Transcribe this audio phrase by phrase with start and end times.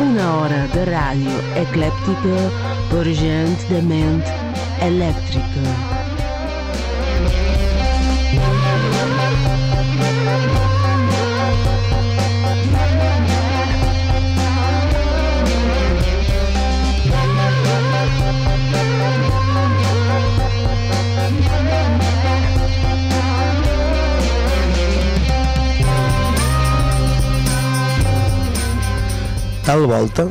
[0.00, 2.42] Una hora de ràdio eclèptica
[2.90, 4.20] per gent de ment
[4.90, 5.89] elèctrica.
[29.70, 30.24] Tal volta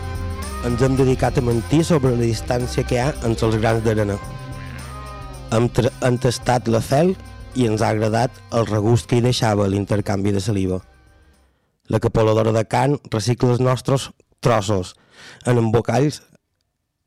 [0.68, 4.18] ens hem dedicat a mentir sobre la distància que hi ha entre els grans d'arena.
[5.56, 5.70] Hem,
[6.04, 7.14] hem tastat la fel
[7.56, 10.82] i ens ha agradat el regust que hi deixava l'intercanvi de saliva.
[11.88, 14.10] La capoladora de Can recicla els nostres
[14.44, 14.92] trossos
[15.48, 16.20] en embocalls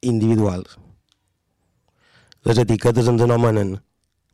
[0.00, 0.80] individuals.
[2.48, 3.76] Les etiquetes ens anomenen.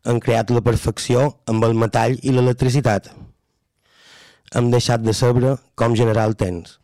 [0.06, 3.10] Han creat la perfecció amb el metall i l'electricitat.
[4.54, 6.78] Hem deixat de saber com generar el temps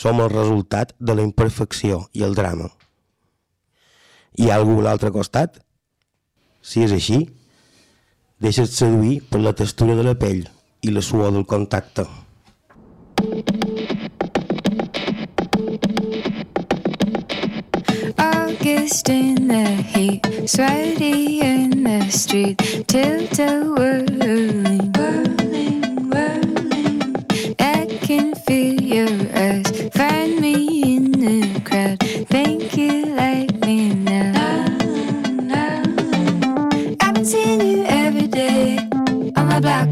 [0.00, 2.70] som el resultat de la imperfecció i el drama.
[4.40, 5.58] Hi ha algú a l'altre costat?
[6.64, 7.18] Si és així,
[8.40, 10.46] deixa't seduir per la textura de la pell
[10.80, 12.06] i la suor del contacte.
[18.16, 22.56] August in the heat, sweaty in the street,
[22.88, 25.39] tilted whirling, whirling,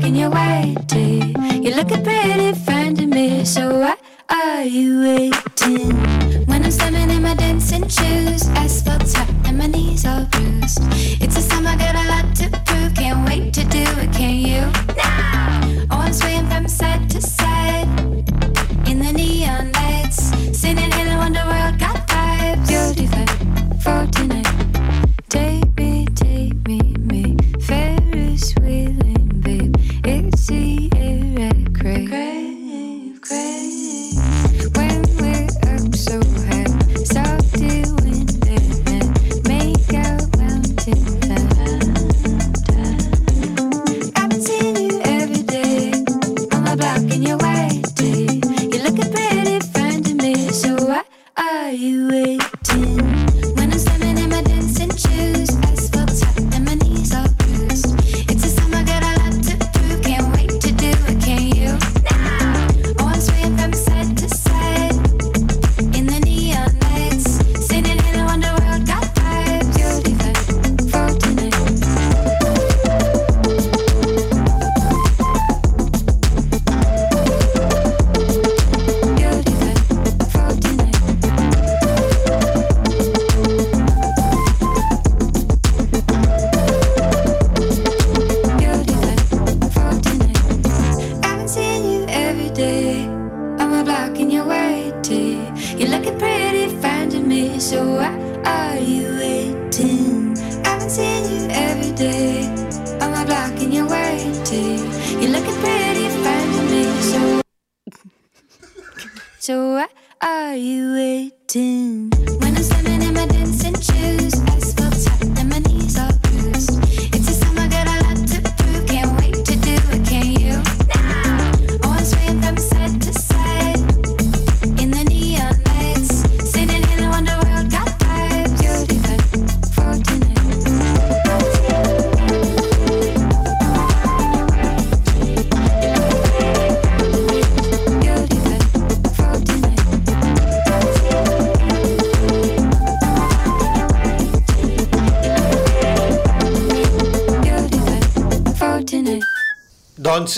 [0.08, 0.30] in your
[0.86, 1.34] tee.
[1.62, 3.96] You're looking pretty fine to me, so why
[4.30, 5.94] are you waiting?
[6.46, 10.80] When I'm standing in my dancing shoes, asphalt's hot and my knees all bruised.
[11.22, 12.94] It's a summer, got a lot to prove.
[12.94, 14.62] Can't wait to do it, can you?
[14.96, 17.87] Now, oh, I'm swaying from side to side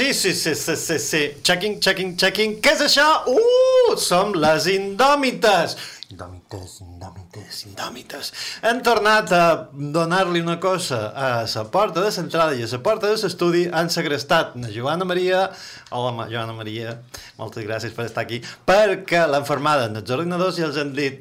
[0.00, 1.32] sí, sí, sí, sí, sí, sí.
[1.42, 2.54] Checking, checking, checking.
[2.64, 3.06] Què és això?
[3.28, 5.74] Uh, som les indòmites.
[6.10, 8.30] Indòmites, indòmites, indòmites.
[8.66, 13.10] Hem tornat a donar-li una cosa a la porta de l'entrada i a la porta
[13.10, 13.66] de l'estudi.
[13.68, 15.50] Han segrestat na Joana Maria.
[15.90, 16.96] Hola, Joana Maria.
[17.36, 18.40] Moltes gràcies per estar aquí.
[18.66, 21.20] Perquè l'han formada en els ordinadors i els han dit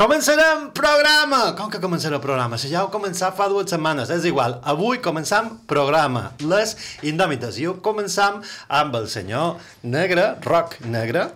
[0.00, 1.50] Començarem programa!
[1.58, 2.56] Com que començarà el programa?
[2.56, 4.08] Si ja heu començat fa dues setmanes.
[4.08, 6.30] És igual, avui començam programa.
[6.40, 6.72] Les
[7.04, 7.58] indòmites.
[7.60, 8.38] I ho començam
[8.78, 11.26] amb el senyor Negre, Roc Negre.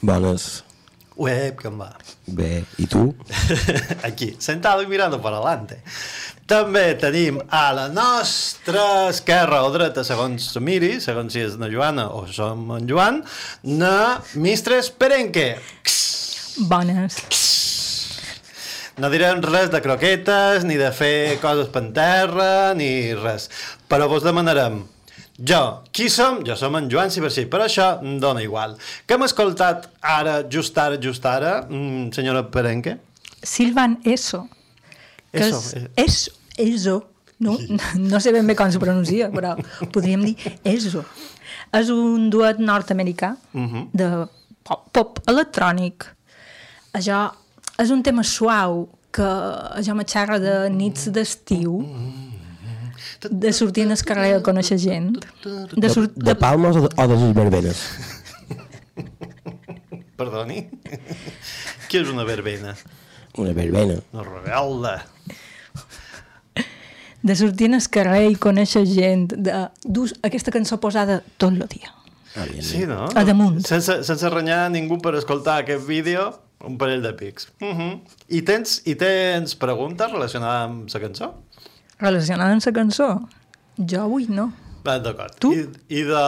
[0.00, 0.46] Bones.
[1.20, 1.90] Uep, com va?
[2.24, 3.10] Bé, i tu?
[4.08, 5.82] Aquí, sentado y mirando para adelante.
[6.48, 11.68] També tenim a la nostra esquerra o dreta, segons se miri, segons si és na
[11.68, 13.20] Joana o som en Joan,
[13.68, 15.50] na Mistres Perenque.
[16.72, 17.20] Bones.
[18.98, 23.48] No direm res de croquetes, ni de fer coses per terra, ni res.
[23.90, 24.84] Però vos demanarem
[25.34, 25.60] jo,
[25.90, 26.44] qui som?
[26.46, 28.76] Jo som en Joan Cibercí, però això em dona igual.
[29.06, 32.98] Què hem escoltat ara, just ara, just ara, mm, senyora Perenque?
[33.42, 34.44] Silvan Eso.
[35.32, 35.88] Que Eso, és, eh.
[36.04, 36.30] és,
[36.70, 37.00] eso.
[37.42, 37.58] No,
[37.98, 39.56] no sé ben bé com se pronuncia, però
[39.90, 41.02] podríem dir Eso.
[41.74, 43.88] És un duet nord-americà Mhm.
[43.92, 44.08] de
[44.62, 46.06] pop, pop electrònic.
[46.94, 47.32] Això
[47.82, 49.26] és un tema suau que
[49.78, 51.78] això me xerra de nits d'estiu,
[53.30, 55.12] de sortir al carrer a conèixer gent,
[55.44, 55.88] de, De,
[56.30, 57.84] de palmes o de, o de les verbenes?
[60.18, 60.60] Perdoni?
[61.90, 62.74] Què és una verbena?
[63.38, 63.98] Una verbena.
[64.14, 64.94] Una rebel·la.
[67.24, 71.90] de sortir al carrer i conèixer gent, de dur aquesta cançó posada tot el dia.
[72.36, 73.06] Ah, Sí, no?
[73.14, 73.62] A damunt.
[73.64, 76.32] Sense, sense renyar ningú per escoltar aquest vídeo,
[76.66, 77.48] un parell de pics.
[77.60, 78.00] Uh -huh.
[78.28, 81.34] I, tens, I tens preguntes relacionades amb la cançó?
[81.98, 83.08] Relacionada amb la cançó?
[83.76, 84.52] Jo avui no.
[84.84, 85.32] Va, d'acord.
[85.40, 85.50] Tu?
[85.56, 85.62] I,
[85.96, 86.22] I de...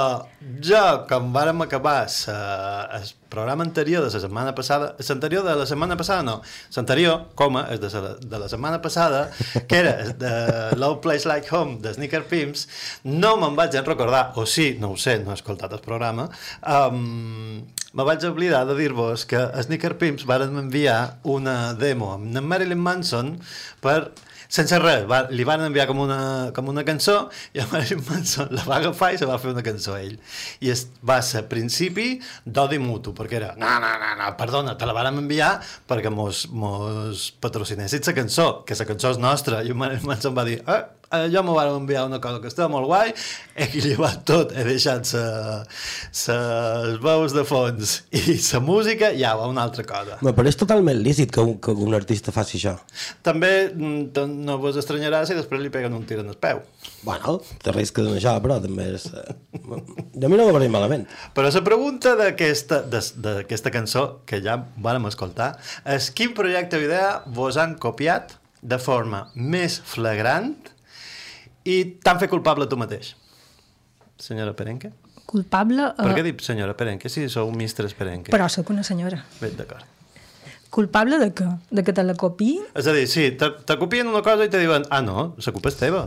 [0.64, 0.80] Jo,
[1.10, 2.36] com vàrem acabar sa,
[2.96, 4.94] el programa anterior de la setmana passada...
[4.96, 6.38] L'anterior de la setmana passada, no.
[6.72, 9.26] L'anterior, coma, és de la, de la setmana passada,
[9.68, 10.32] que era de
[10.80, 12.64] Low Place Like Home, de Sneaker Pimps,
[13.04, 16.30] no me'n vaig recordar, o sí, no ho sé, no he escoltat el programa,
[16.64, 17.60] um,
[17.96, 23.38] me vaig oblidar de dir-vos que Sneaker Pimps varen enviar una demo amb Marilyn Manson
[23.80, 24.10] per
[24.52, 26.18] sense res, va, li van enviar com una,
[26.54, 27.16] com una cançó
[27.56, 30.18] i el Marilyn Manson la va agafar i se va fer una cançó a ell.
[30.60, 34.88] I es, va ser principi d'odi mutu perquè era, no, no, no, no, perdona te
[34.88, 35.54] la van enviar
[35.88, 39.64] perquè mos, mos patrocinessin la cançó que la cançó és nostra.
[39.64, 42.50] I el Marilyn Manson va dir eh, eh, jo m'ho van enviar una cosa que
[42.50, 43.12] estava molt guai
[43.56, 49.64] he llevat tot, he deixat les veus de fons i la música, ja va una
[49.66, 52.76] altra cosa Me pareix totalment lícit que un, que un artista faci això.
[53.26, 56.62] també mm, no vos estranyarà si després li peguen un tir en el peu.
[57.06, 59.06] Bueno, te risques en això, però també és...
[59.12, 59.36] eh,
[60.26, 61.04] A mi no m'ho pareix malament.
[61.36, 65.52] Però la pregunta d'aquesta cançó, que ja vàrem escoltar,
[65.96, 70.54] és quin projecte o idea vos han copiat de forma més flagrant
[71.66, 73.14] i t'han fet culpable tu mateix?
[74.22, 74.92] Senyora Perenque?
[75.26, 75.90] Culpable...
[75.98, 78.30] Per què Uh, dic senyora Perenque si sou mistres Perenque?
[78.32, 79.24] però sóc una senyora.
[79.40, 79.84] Bé, d'acord.
[80.70, 81.46] Culpable de què?
[81.70, 82.60] De que te la copiï?
[82.78, 85.54] És a dir, sí, te, te copien una cosa i te diuen ah, no, la
[85.54, 86.06] culpa és teva.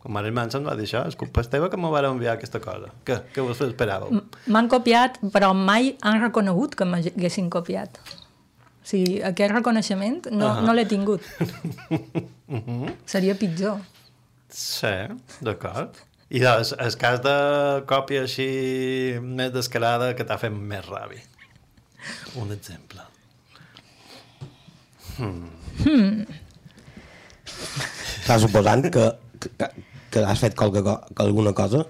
[0.00, 2.60] Com Marilyn Manson va dir això, és culpa és teva que m'ho van enviar aquesta
[2.64, 2.88] cosa.
[3.04, 3.18] Què?
[3.34, 4.22] Què vos esperàveu?
[4.48, 8.00] M'han copiat, però mai han reconegut que m'haguessin copiat.
[8.80, 10.56] O sigui, aquest reconeixement no, uh.
[10.56, 10.66] -huh.
[10.66, 11.20] no l'he tingut.
[13.12, 13.80] Seria pitjor.
[14.54, 14.94] Sí,
[15.46, 15.98] d'acord.
[16.30, 17.36] I doncs, el cas de
[17.90, 18.46] còpia així
[19.22, 21.22] més descarada que t'ha fet més ràbia.
[22.40, 23.02] Un exemple.
[28.20, 29.06] Estàs suposant que,
[29.42, 29.70] que,
[30.14, 31.84] que has fet qualque, que alguna cosa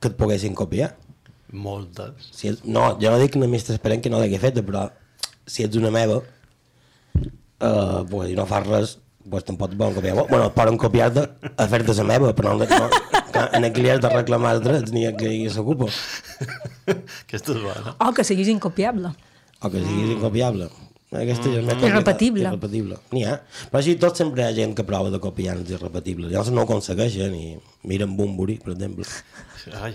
[0.00, 0.92] que et poguessin copiar.
[1.52, 2.30] Moltes.
[2.36, 4.86] Si és, no, jo no dic només t'esperen que no l'hagi feta, però
[5.50, 6.20] si ets una meva,
[7.16, 8.98] eh, pues, no fas res,
[9.30, 10.16] pues, tampoc et poden copiar.
[10.28, 12.90] Bueno, et poden copiar-te a fer-te la meva, però no, no,
[13.30, 15.88] que en aquí has de reclamar els drets ni a qui s'ocupa.
[17.24, 17.96] Aquesta és bona.
[17.98, 19.14] O que siguis incopiable.
[19.60, 20.70] O que siguis incopiable.
[21.10, 21.70] Aquesta mm.
[21.72, 22.44] és Irrepetible.
[22.46, 22.96] Irrepetible.
[23.10, 23.40] N'hi ha.
[23.70, 26.30] Però així tot sempre hi ha gent que prova de copiar els irrepetibles.
[26.30, 27.46] Llavors no ho aconsegueixen i
[27.90, 29.08] miren Bumburi, per exemple.
[29.82, 29.92] Ai.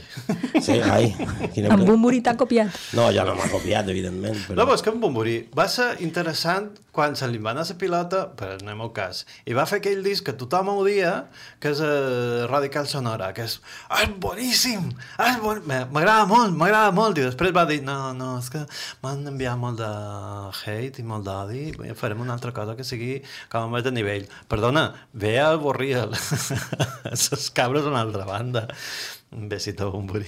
[0.62, 1.14] Sí, ai.
[1.56, 2.76] Quina Amb un morí t'ha copiat.
[2.98, 4.38] No, ja no m'ha copiat, evidentment.
[4.50, 4.60] Però...
[4.60, 7.76] No, però és que en Bomborí va ser interessant quan se li va anar la
[7.80, 11.14] pilota, per no el meu cas, i va fer aquell disc que tothom odia,
[11.60, 13.58] que és uh, Radical Sonora, que és,
[14.00, 14.88] és boníssim,
[15.28, 15.62] és bon...
[15.68, 18.64] m'agrada molt, m'agrada molt, i després va dir, no, no, és que
[19.04, 19.92] m'han enviat molt de
[20.64, 21.66] hate i molt d'odi,
[22.00, 23.20] farem una altra cosa que sigui
[23.52, 24.26] com a més de nivell.
[24.52, 28.68] Perdona, ve a avorrir les cabres a una altra banda.
[29.36, 30.28] Un besito a Bomborí.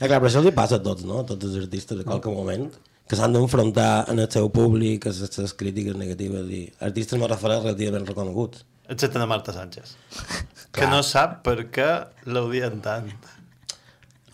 [0.00, 1.20] Ah, clar, però això hi passa a tots, no?
[1.20, 2.70] A tots els artistes, a qualque moment.
[3.06, 7.28] Que s'han d'enfrontar en el seu públic a les, les crítiques negatives i artistes me
[7.30, 8.64] refereix relativament reconeguts.
[8.88, 9.96] Excepte de Marta Sánchez.
[10.72, 10.90] que Clar.
[10.92, 11.88] no sap per què
[12.30, 13.08] l'odien tant.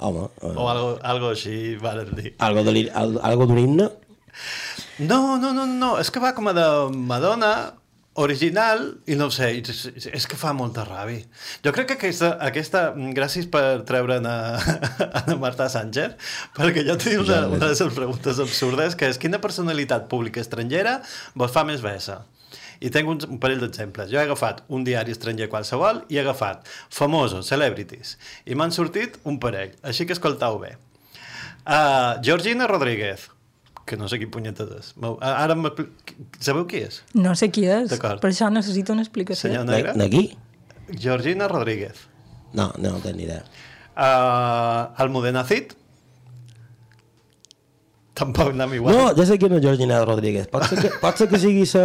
[0.02, 2.34] Home, eh, O algo, algo així, varen dir.
[2.42, 3.90] algo de, al, algo d'un himne?
[4.98, 7.52] No, no, no, no, és que va com a de Madonna,
[8.14, 11.25] original, i no ho sé, és, és que fa molta ràbia.
[11.64, 12.83] Jo crec que aquesta, aquesta
[13.16, 14.37] gràcies per treure'n a,
[15.23, 16.19] a Marta Sánchez,
[16.57, 20.99] perquè jo tinc una, una de les preguntes absurdes, que és quina personalitat pública estrangera
[21.35, 22.21] vos fa més bessa?
[22.83, 24.11] I tinc un, un parell d'exemples.
[24.11, 29.21] Jo he agafat un diari estranger qualsevol i he agafat famosos, celebrities, i m'han sortit
[29.25, 30.75] un parell, així que escoltau bé.
[31.62, 33.28] Uh, Georgina Rodríguez,
[33.86, 34.92] que no sé qui punyetes és.
[35.02, 35.56] M'ho- Ara
[36.40, 37.02] sabeu qui és?
[37.14, 39.48] No sé qui és, per això necessito una explicació.
[39.50, 39.92] Senyor De, Negre?
[39.98, 40.24] de qui?
[40.98, 42.06] Georgina Rodríguez.
[42.52, 43.42] No, no, no tenc ni idea.
[43.96, 45.74] Uh, Almudena Cid.
[48.14, 48.92] Tampoc anem igual.
[48.92, 50.46] No, ja sé qui és Georgina Rodríguez.
[50.52, 51.84] Pot ser que, pot ser que sigui sa,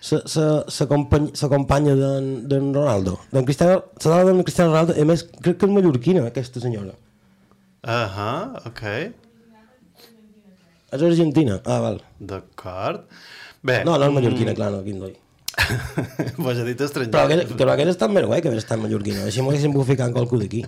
[0.00, 3.16] sa, sa, sa, company, sa companya d'en Ronaldo.
[3.34, 4.94] D'en Cristiano, sa dona d'en Cristiano Ronaldo.
[4.94, 6.94] A més, crec que és mallorquina, aquesta senyora.
[7.82, 8.30] Ahà,
[8.70, 8.84] ok.
[10.92, 11.60] És argentina.
[11.68, 12.02] Ah, val.
[12.18, 13.04] D'acord.
[13.62, 15.16] Bé, No, no és mallorquina, clar, no, quin doi.
[16.38, 17.10] Vos he dit estranger.
[17.12, 19.24] Però aquest, però aquest està més guai que haver estat mallorquina.
[19.26, 20.62] Així m'ho haguéssim pogut ficar en qualcú d'aquí.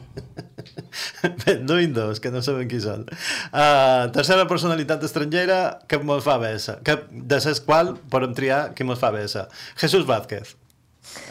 [1.44, 3.06] Bé, duim dos, que no sabem qui són.
[3.52, 6.78] Uh, tercera personalitat estrangera que mos fa bessa.
[6.84, 9.46] Que, de ses qual podem triar qui mos fa bessa.
[9.80, 10.56] Jesús Vázquez.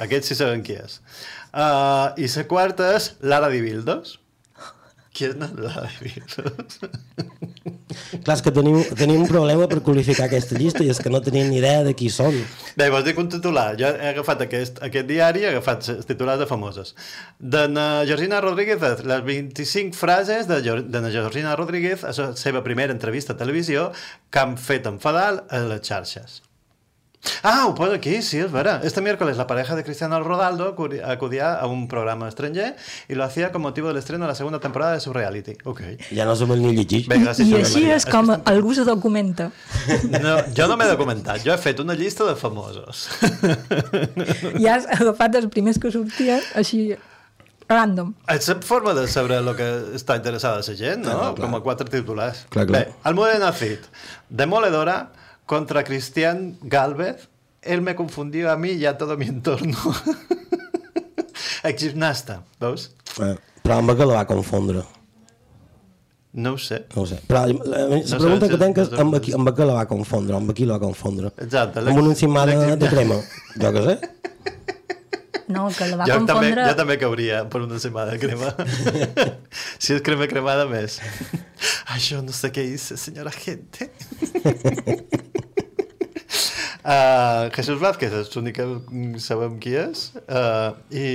[0.01, 0.97] Aquest sí sabem qui és.
[1.51, 4.17] Uh, I la quarta és Lara Dibildos.
[5.19, 5.35] Qui és?
[5.35, 6.79] Lara Dibildos?
[8.23, 11.19] Clar, és que tenim, tenim un problema per qualificar aquesta llista i és que no
[11.25, 12.37] tenim ni idea de qui són.
[12.79, 13.73] Bé, vos dic un titular.
[13.81, 16.95] Jo he agafat aquest, aquest diari, he agafat els titulars de famosos.
[17.39, 18.79] De na Georgina Rodríguez,
[19.11, 23.89] les 25 frases de, de na Georgina Rodríguez a la seva primera entrevista a televisió
[24.31, 26.43] que han fet enfadar a les xarxes.
[27.43, 28.79] Ah, ho posa aquí, sí, es vera.
[28.83, 32.75] Este miércoles la pareja de Cristiano Ronaldo acudi- acudía a un programa estranger
[33.09, 35.57] y lo hacía con motivo del estreno de la segunda temporada de su reality.
[35.65, 35.81] Ok.
[36.15, 37.07] Ja no som el ni llegir.
[37.09, 37.95] Bé, gràcies, I Sofia així Maria.
[37.97, 39.51] és com algú se documenta.
[40.09, 43.09] No, jo no m'he documentat, jo he fet una llista de famosos.
[44.59, 46.95] I has agafat els primers que sortien així
[47.69, 48.13] random.
[48.31, 49.67] És la forma de saber el que
[49.99, 51.11] està interessada la gent, no?
[51.19, 51.45] Clar, clar.
[51.45, 52.45] Com a quatre titulars.
[52.49, 52.85] Clar, clar.
[52.87, 53.85] Bé, Almudena Cid.
[54.29, 55.11] Demoledora
[55.49, 57.27] contra Cristian Galvez.
[57.63, 59.75] Él me confundió a mí y a todo mi entorno.
[61.63, 62.91] Exgimnasta, veus?
[63.17, 63.33] Eh,
[63.65, 64.83] però amb què la va confondre?
[66.37, 66.83] No ho sé.
[66.93, 67.17] No ho sé.
[67.25, 69.01] Però la, la, la sé, pregunta sí, que tenc és no sé.
[69.01, 71.33] amb, qui, amb què la va confondre, amb qui la va confondre.
[71.41, 73.17] Exacte, Amb una encimada de crema.
[73.63, 73.97] Jo què sé.
[75.49, 76.65] No, que la va jo, també, confondre...
[76.69, 78.51] jo també cauria per una setmana de crema.
[79.81, 80.99] si és crema cremada, més.
[81.89, 83.89] Això no sé què hice, senyora gente.
[86.85, 88.67] Uh, Jesús Vázquez és l'únic que
[89.25, 91.07] sabem qui és uh, i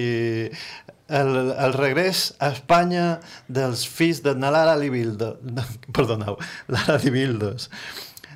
[1.14, 5.62] el, el regrés a Espanya dels fills de na Lara Libildo no,
[5.94, 6.40] perdoneu,
[6.74, 7.68] Lara Libildos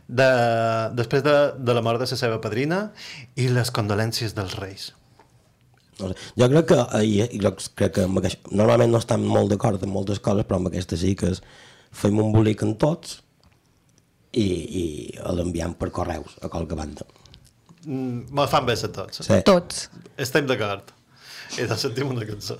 [0.06, 0.30] de,
[0.96, 2.86] després de, de la mort de la seva padrina
[3.36, 4.92] i les condolències dels reis
[6.00, 6.14] No sé.
[6.38, 9.82] Jo crec que, eh, i jo crec que amb aquest, normalment no estan molt d'acord
[9.82, 11.42] amb moltes coses, però amb aquesta sí que és
[11.92, 13.18] fem un bolic en tots
[14.32, 14.84] i, i
[15.34, 17.06] l'enviem per correus a qualque banda.
[17.86, 19.40] mm, me fan bé a tots Sí.
[19.44, 19.88] Tots.
[20.16, 20.92] estem d'acord
[21.58, 22.58] i doncs sentim una cançó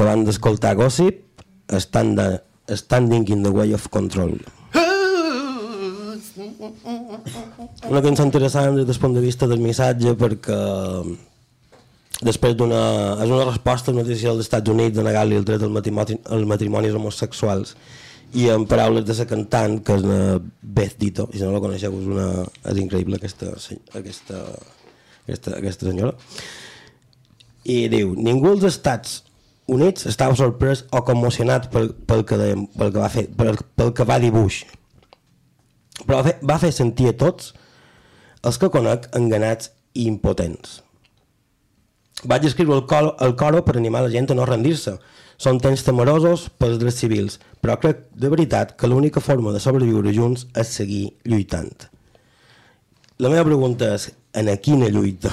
[0.00, 1.42] acabant d'escoltar Gossip,
[1.76, 2.40] Stand-
[2.72, 4.32] Standing in the Way of Control.
[7.90, 10.56] Una cançó interessant des del punt de vista del missatge perquè
[12.24, 12.80] després d'una...
[13.20, 16.16] és una resposta a una decisió dels Estats Units de negar-li el dret al matrimoni,
[16.32, 17.74] als matrimonis homosexuals
[18.40, 21.60] i en paraules de la cantant que és una Beth Dito i si no la
[21.60, 22.28] coneixeu és, una,
[22.72, 23.52] és increïble aquesta,
[23.98, 24.44] aquesta,
[25.26, 26.14] aquesta, aquesta senyora
[27.64, 29.20] i diu ningú als Estats
[29.70, 33.94] Units estava sorprès o commocionat pel, pel, que, de, pel, que va fer, pel, pel
[33.96, 34.64] que va dir Bush
[36.04, 37.52] però va fer, va fer sentir a tots
[38.46, 40.80] els que conec enganats i impotents
[42.24, 44.96] vaig escriure el coro, el coro per animar la gent a no rendir-se.
[45.40, 50.12] Són temps temerosos pels drets civils, però crec de veritat que l'única forma de sobreviure
[50.12, 51.72] junts és seguir lluitant.
[53.20, 55.30] La meva pregunta és, en a quina lluita?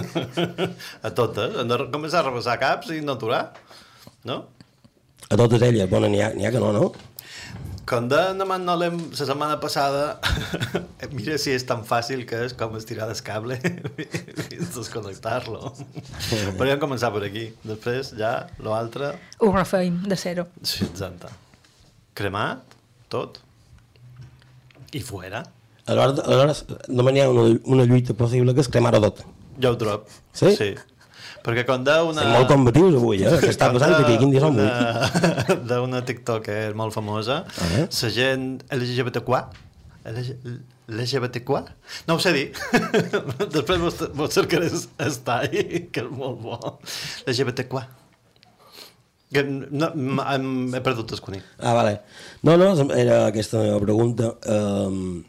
[1.06, 1.58] A totes.
[1.60, 3.44] Hem de començar a rebassar caps i no aturar.
[4.26, 4.42] No?
[5.30, 6.90] A totes elles, bueno, n'hi ha, ha que no, no?
[7.90, 10.20] Com de Naman Nolem la setmana passada,
[11.16, 13.58] mira si és tan fàcil que és com estirar el cable
[14.54, 15.72] i desconnectar-lo.
[16.58, 17.48] Podríem començar per aquí.
[17.66, 19.16] Després, ja, l'altre...
[19.42, 20.46] Ho refeim de zero.
[20.62, 21.32] Sí, exacte.
[22.14, 22.78] Cremat,
[23.10, 23.40] tot.
[24.94, 25.42] I fuera.
[25.90, 29.24] Aleshores, aleshores només n'hi ha una, una lluita possible que és cremar-ho tot.
[29.60, 30.06] Jo ho trob.
[30.36, 30.52] Sí?
[30.56, 30.70] Sí.
[31.40, 32.20] Perquè quan de una...
[32.20, 33.30] Estem molt combatius avui, eh?
[33.40, 34.18] Què està passant aquí?
[34.20, 35.56] Quin dia som avui?
[35.70, 39.40] D'una TikToker molt famosa, la gent LGBTQ,
[40.90, 41.50] LGBTQ?
[42.08, 42.44] No ho sé dir.
[43.56, 45.48] Després vos, vos cercaré el tall,
[45.94, 46.58] que és molt bo.
[47.30, 47.80] LGBTQ.
[49.30, 51.44] Que no, m- he perdut el conill.
[51.62, 52.00] Ah, vale.
[52.42, 54.32] No, no, era aquesta meva pregunta.
[54.50, 55.20] Um,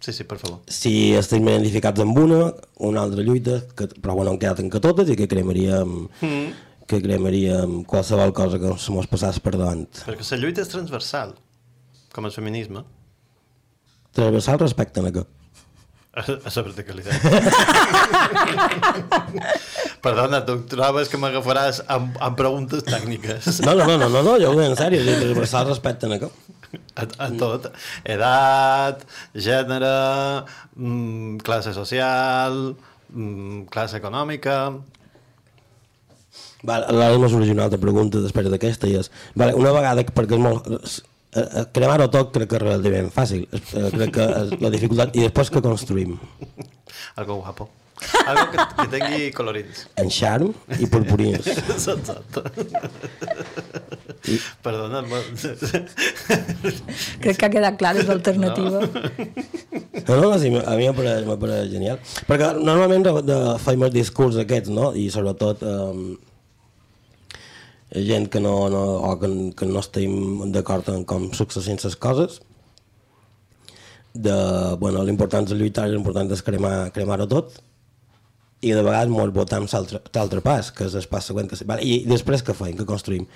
[0.00, 0.62] Sí, sí, per favor.
[0.64, 2.54] si estem identificats amb una,
[2.88, 6.46] una altra lluita, que, però bueno, han quedat en que totes i que cremaríem, mm.
[6.88, 9.84] que cremaríem qualsevol cosa que se mos passés per davant.
[10.06, 11.36] Perquè la lluita és transversal,
[12.16, 12.80] com el feminisme.
[14.16, 15.26] Transversal respecte a què?
[16.10, 17.22] A a la verticalitat.
[20.02, 23.60] Perdona, tu trobes que m'agafaràs amb, amb preguntes tècniques.
[23.62, 26.28] No, no, no, no, no, no jo ho dic en sèrio, transversal respecte a què?
[26.94, 27.66] A, a tot.
[28.06, 29.02] Edat,
[29.34, 29.92] gènere,
[30.76, 32.62] mm, classe social,
[33.12, 34.62] mm, classe econòmica...
[36.62, 40.42] Vale, m'ha sorgit una altra pregunta després d'aquesta i és, vale, una vegada, perquè és
[40.44, 40.68] molt...
[40.68, 44.26] eh, eh, Cremar-ho tot crec que és relativament fàcil, eh, crec que
[44.60, 46.18] la dificultat, i després que construïm?
[47.16, 47.70] Algo guapo.
[48.26, 49.84] Algo que, que tingui colorins.
[50.00, 51.46] En charm i purpurins.
[51.76, 52.44] Exacte.
[54.62, 55.02] Perdona.
[55.08, 55.22] ma-
[57.20, 58.82] Crec que ha quedat clar, és l'alternativa.
[60.08, 62.00] No, no, sí, a mi m'apareix m'apareix genial.
[62.28, 64.90] Perquè normalment de, de, faim els discurs aquests, no?
[64.96, 66.04] I sobretot eh,
[68.10, 72.40] gent que no, no, o que, que no estem d'acord en com successin les coses
[74.14, 74.36] de,
[74.82, 77.58] bueno, l'important és lluitar i l'important és cremar, cremar-ho tot
[78.60, 81.58] i de vegades molt votam l'altre pas, que és el pas següent que...
[81.68, 83.26] Vale, I després què feim, què construïm?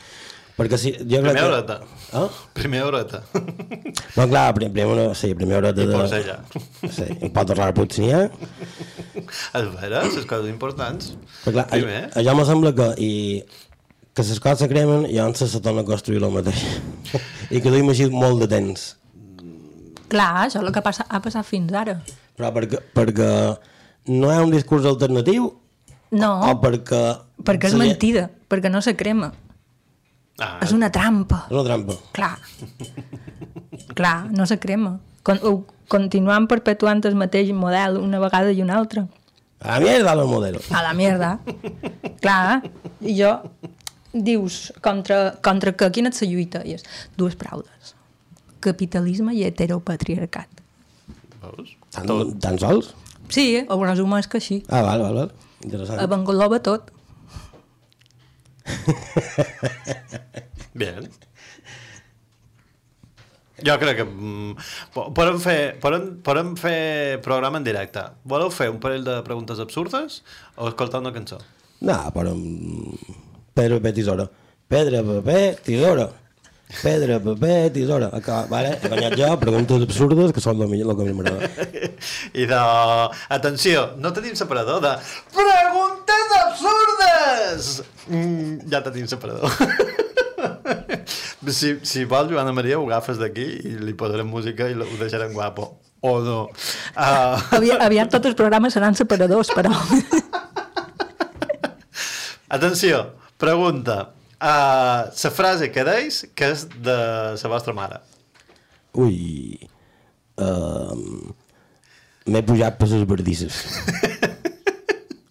[0.55, 1.47] Perquè si, jo crec Primer que...
[1.49, 1.77] horeta.
[2.15, 2.29] Ah?
[2.55, 3.23] Primer horeta.
[4.15, 5.89] No, clar, prim, primer, sí, primer hora de...
[5.89, 6.37] I porcella.
[6.87, 8.21] Sí, un pot de rara potser n'hi ha.
[9.19, 11.09] És vera, les coses importants.
[11.43, 12.05] Però clar, Primer.
[12.07, 13.11] a, allò me sembla que, i,
[14.15, 16.63] que les coses se cremen i llavors se torna a construir el mateix.
[17.55, 18.87] I que duim així molt de temps.
[20.13, 21.99] Clar, això és el que passa, ha passat fins ara.
[22.39, 23.31] Però perquè, perquè
[24.07, 25.53] no hi ha un discurs alternatiu
[26.15, 27.01] No, o perquè...
[27.43, 29.33] perquè és la mentida, perquè no se crema.
[30.39, 31.45] Ah, És una trampa.
[31.49, 31.97] És una trampa.
[32.15, 32.37] Clar.
[33.99, 34.97] Clar, no se crema.
[35.27, 35.41] Con,
[35.91, 39.07] continuant perpetuant el mateix model una vegada i una altra.
[39.65, 40.61] A mi és el model.
[40.71, 41.39] A la merda.
[42.23, 42.63] Clar,
[43.01, 43.33] i jo
[44.15, 46.63] dius contra, contra que quina és la lluita?
[46.63, 46.85] I és
[47.19, 47.95] dues paraules.
[48.63, 50.63] Capitalisme i heteropatriarcat.
[51.43, 51.75] veus?
[51.91, 52.95] Tan, tan sols?
[53.33, 54.63] Sí, ho resumeix que així.
[54.69, 55.33] Ah, val, val, val.
[55.65, 56.13] Interessant.
[56.19, 56.91] Engloba tot.
[60.75, 61.09] Bien.
[63.65, 64.57] Jo crec que mm,
[64.93, 68.03] po- podem fer, podem, podem fer programa en directe.
[68.29, 70.23] Voleu fer un parell de preguntes absurdes
[70.57, 71.39] o escoltar una cançó?
[71.81, 72.35] No, però...
[72.35, 73.23] mm,
[73.55, 74.25] Pedra, paper, tisora.
[74.69, 76.09] Pedra, paper, tisora.
[76.83, 78.11] Pedra, paper, tisora.
[78.13, 78.79] Acaba, vale?
[78.83, 81.69] He guanyat jo, preguntes absurdes, que són el millor, el que a mi m'agrada.
[82.43, 82.61] I de...
[83.37, 84.95] Atenció, no tenim separador de...
[85.37, 87.71] Preguntes absurdes!
[88.09, 89.51] Mm, ja tenim separador.
[91.59, 95.33] si, si vol, Joana Maria, ho agafes d'aquí i li posarem música i ho deixarem
[95.37, 95.75] guapo.
[96.05, 96.41] O no.
[96.95, 99.73] Uh, Aviat, aviat tots els programes seran separadors, però...
[102.55, 103.01] atenció,
[103.41, 104.13] pregunta.
[104.45, 106.97] Uh, la frase que deis que és de
[107.41, 108.03] la vostra mare.
[109.01, 109.17] Ui...
[110.37, 111.33] Uh,
[112.29, 113.63] M'he pujat per les verdisses.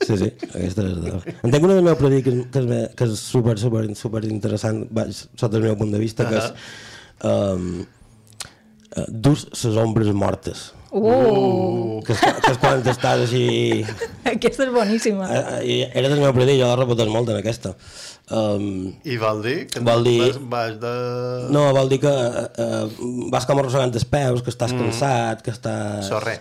[0.03, 1.11] Sí, sí, aquesta és de...
[1.47, 3.85] En tinc una del meu predí que, és- que, és, me- que és super, super,
[3.95, 4.81] super interessant,
[5.39, 6.49] sota el meu punt de vista, que és
[7.23, 7.69] um,
[8.97, 10.65] uh, dus les ombres mortes.
[10.93, 13.43] Oh, Que és, que és quan estàs així...
[14.33, 15.25] aquesta és boníssima.
[15.25, 17.71] Eh, eh, i era del meu predí, jo la repeteix molt en aquesta.
[18.33, 18.67] Um,
[19.03, 19.55] I vol dir?
[19.71, 20.93] Que Vol dir- Vas, vas de...
[21.55, 22.45] no, vol dir que uh,
[22.85, 26.07] uh, vas com arrossegant els peus, que estàs cansat, que estàs...
[26.11, 26.37] Sorrer.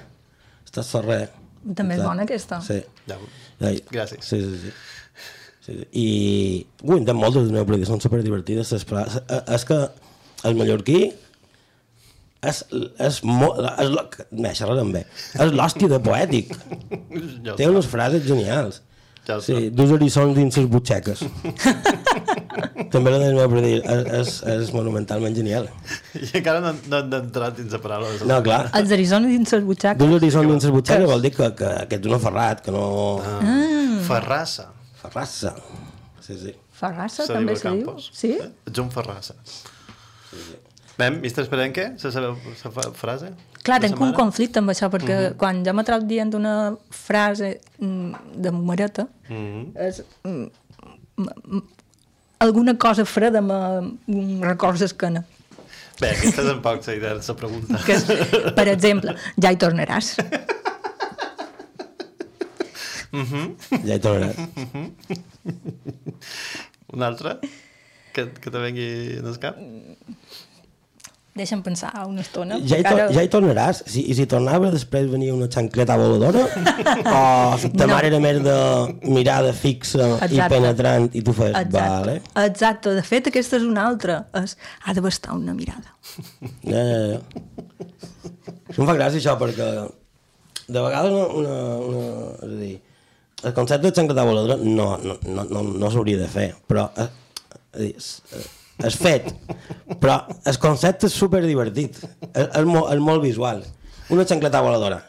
[0.69, 1.23] Estàs sorrer.
[1.62, 2.11] També és Exacte.
[2.11, 2.61] bona aquesta.
[2.67, 2.79] Sí.
[3.09, 3.19] Ja.
[3.62, 4.27] Ai, Gràcies.
[4.27, 4.77] Sí, sí, sí.
[5.65, 5.88] sí, sí.
[6.03, 6.07] I...
[6.85, 8.73] En tinc moltes del meu predí, són superdivertides.
[8.75, 8.87] les
[9.57, 9.81] És que
[10.49, 11.05] el mallorquí
[12.42, 12.94] és, és.
[13.09, 15.05] És, me xerrarem bé.
[15.35, 16.57] És l'hòstia de poètic.
[17.59, 18.83] Té unes frases genials.
[19.22, 21.20] Ja Sí, dos horitzons dins les butxeques.
[22.92, 25.68] També la del meu predí és, és, és monumentalment genial.
[26.18, 28.11] I encara no, no hem entrat dins la paraula.
[28.18, 28.64] de No, clar.
[28.81, 30.00] Els Arizona dins les butxaques.
[30.02, 32.85] Dos horitzons dins les butxeques vol dir que, que, que ets un aferrat, que no...
[33.22, 33.38] Ah.
[34.09, 34.72] Ferrassa.
[35.05, 35.55] Ferrassa.
[36.22, 36.57] Sí, sí.
[36.83, 37.94] Ferrassa Se també se diu.
[38.11, 38.35] Sí?
[38.42, 38.50] Eh?
[38.72, 39.38] Ets un Ferrassa.
[40.98, 42.35] Bem, Mister Esperenque, la
[42.70, 43.33] fa- frase?
[43.64, 45.37] Clar, tenc un conflicte amb això, perquè Mhm.
[45.38, 49.72] quan jo trobat dient una frase mm, de Mareta, Mhm.
[49.76, 50.46] és, mm,
[51.16, 51.62] m- m-
[52.40, 55.24] alguna cosa freda me mm, recorda l'esquena.
[56.00, 57.78] Bé, aquesta és un poc la idea de la pregunta.
[57.87, 60.16] Que per exemple, ja hi tornaràs.
[63.12, 64.37] Ja hi tornaràs.
[66.92, 67.38] Una altra?
[68.12, 69.57] Que, que te vengui en el cap?
[71.33, 72.59] Deixa'm pensar una estona.
[72.68, 73.79] Ja hi, to ara- ja hi tornaràs.
[73.88, 76.42] Si, I si tornava, després venia una xancleta voladora?
[77.16, 77.95] o si ta No.
[77.95, 78.57] mare era més de
[79.09, 80.51] mirada fixa i Exacte.
[80.53, 81.79] penetrant i tu fes, Exacte.
[81.79, 82.18] vale.
[82.45, 82.92] Exacte.
[82.99, 84.27] De fet, aquesta és una altra.
[84.42, 85.97] És, ha de bastar una mirada.
[86.68, 87.21] Ja, ja, ja.
[88.68, 89.71] Això em fa gràcia això, perquè
[90.73, 91.57] de vegades una, una,
[91.88, 92.07] una,
[92.45, 92.75] és a dir,
[93.42, 97.09] el concepte de xancleta voladora no, no, no, no, no s'hauria de fer, però eh,
[97.88, 98.45] és, dir,
[98.88, 99.31] és, fet,
[100.03, 100.18] però
[100.49, 103.64] el concepte és super divertit, és, és, molt, és molt visual.
[104.12, 105.01] Una xancleta voladora.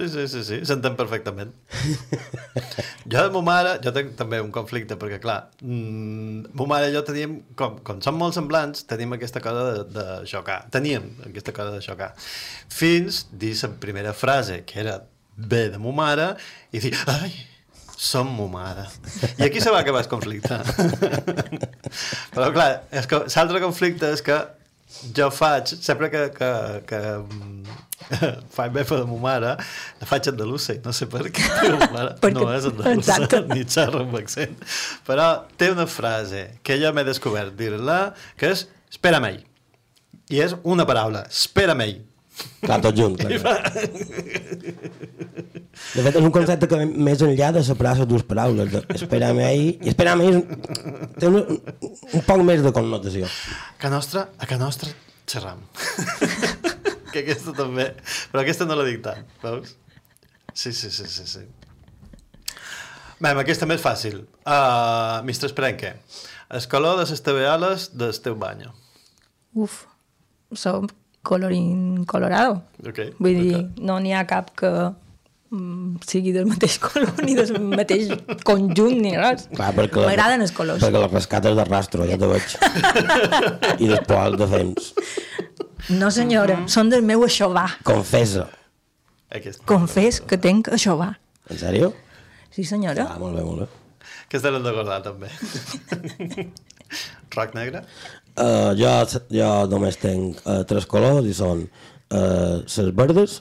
[0.00, 1.50] Sí, sí, sí, sí, s'entén perfectament.
[3.12, 6.94] jo de ma mare, jo tinc també un conflicte, perquè clar, mm, ma mare i
[6.94, 10.62] jo teníem, com, com som molt semblants, tenim aquesta cosa de, de xocar.
[10.72, 12.14] Teníem aquesta cosa de xocar.
[12.72, 15.02] Fins dir la primera frase, que era
[15.36, 16.30] bé de ma mare,
[16.72, 17.34] i dir, ai,
[18.00, 18.86] som ma mare.
[19.36, 20.56] I aquí se va acabar el conflicte.
[22.34, 24.38] Però clar, és que l'altre conflicte és que
[25.16, 26.50] jo faig, sempre que, que,
[26.88, 27.76] que mm,
[28.56, 29.52] faig befa de ma mare,
[30.00, 31.44] la faig andalusa i no sé per què,
[31.76, 33.42] ma mare Perquè- no és andalusa Exacte.
[33.52, 34.56] ni xerra amb accent.
[35.06, 35.28] Però
[35.60, 38.00] té una frase que jo m'he descobert dir-la,
[38.40, 39.36] que és espera-me.
[40.30, 41.90] I és una paraula, espera-me.
[42.60, 43.16] Clar, tot junt.
[43.16, 43.72] Clar, clar.
[45.80, 49.46] De fet, és un concepte que més enllà de separar les dues paraules, de esperar-me
[49.46, 50.42] ahir, i esperar-me ahir
[51.16, 53.30] té un, un poc més de connotació.
[53.80, 54.92] Que nostra, a que nostra
[55.30, 55.62] xerram.
[57.12, 57.90] que aquesta també,
[58.30, 59.74] però aquesta no la dic tant, veus?
[60.52, 61.46] Sí, sí, sí, sí, sí.
[63.20, 64.22] Bé, aquesta més fàcil.
[64.44, 65.94] Uh, Mistre Esperenque,
[66.50, 68.72] el color de les teves ales del teu banyo.
[69.56, 69.84] Uf,
[70.54, 70.88] som
[71.22, 72.62] colorín colorado.
[72.86, 73.78] Ok, Vull dir, ok.
[73.84, 74.70] no n'hi ha cap que
[75.50, 78.08] mm, sigui del mateix color ni del mateix
[78.44, 79.48] conjunt ni res.
[79.58, 80.80] M'agraden els colors.
[80.82, 82.56] Perquè les rescates de rastro, ja te veig.
[83.84, 84.92] I després el defens.
[85.90, 86.68] No senyora, Mhm.
[86.68, 87.68] són del meu aixovar.
[87.84, 88.48] Confessa.
[89.30, 89.64] Aquesta.
[89.66, 91.18] Confés que tenc aixovar.
[91.50, 91.92] En sèrio?
[92.50, 93.06] Sí senyora.
[93.12, 93.68] Ah, molt bé, molt bé.
[94.26, 95.28] Aquesta l'hem de guardar, també.
[97.36, 97.84] Roc negre?
[98.38, 98.90] Uh, jo,
[99.34, 103.40] jo només tenc uh, tres colors i són uh, les verdes,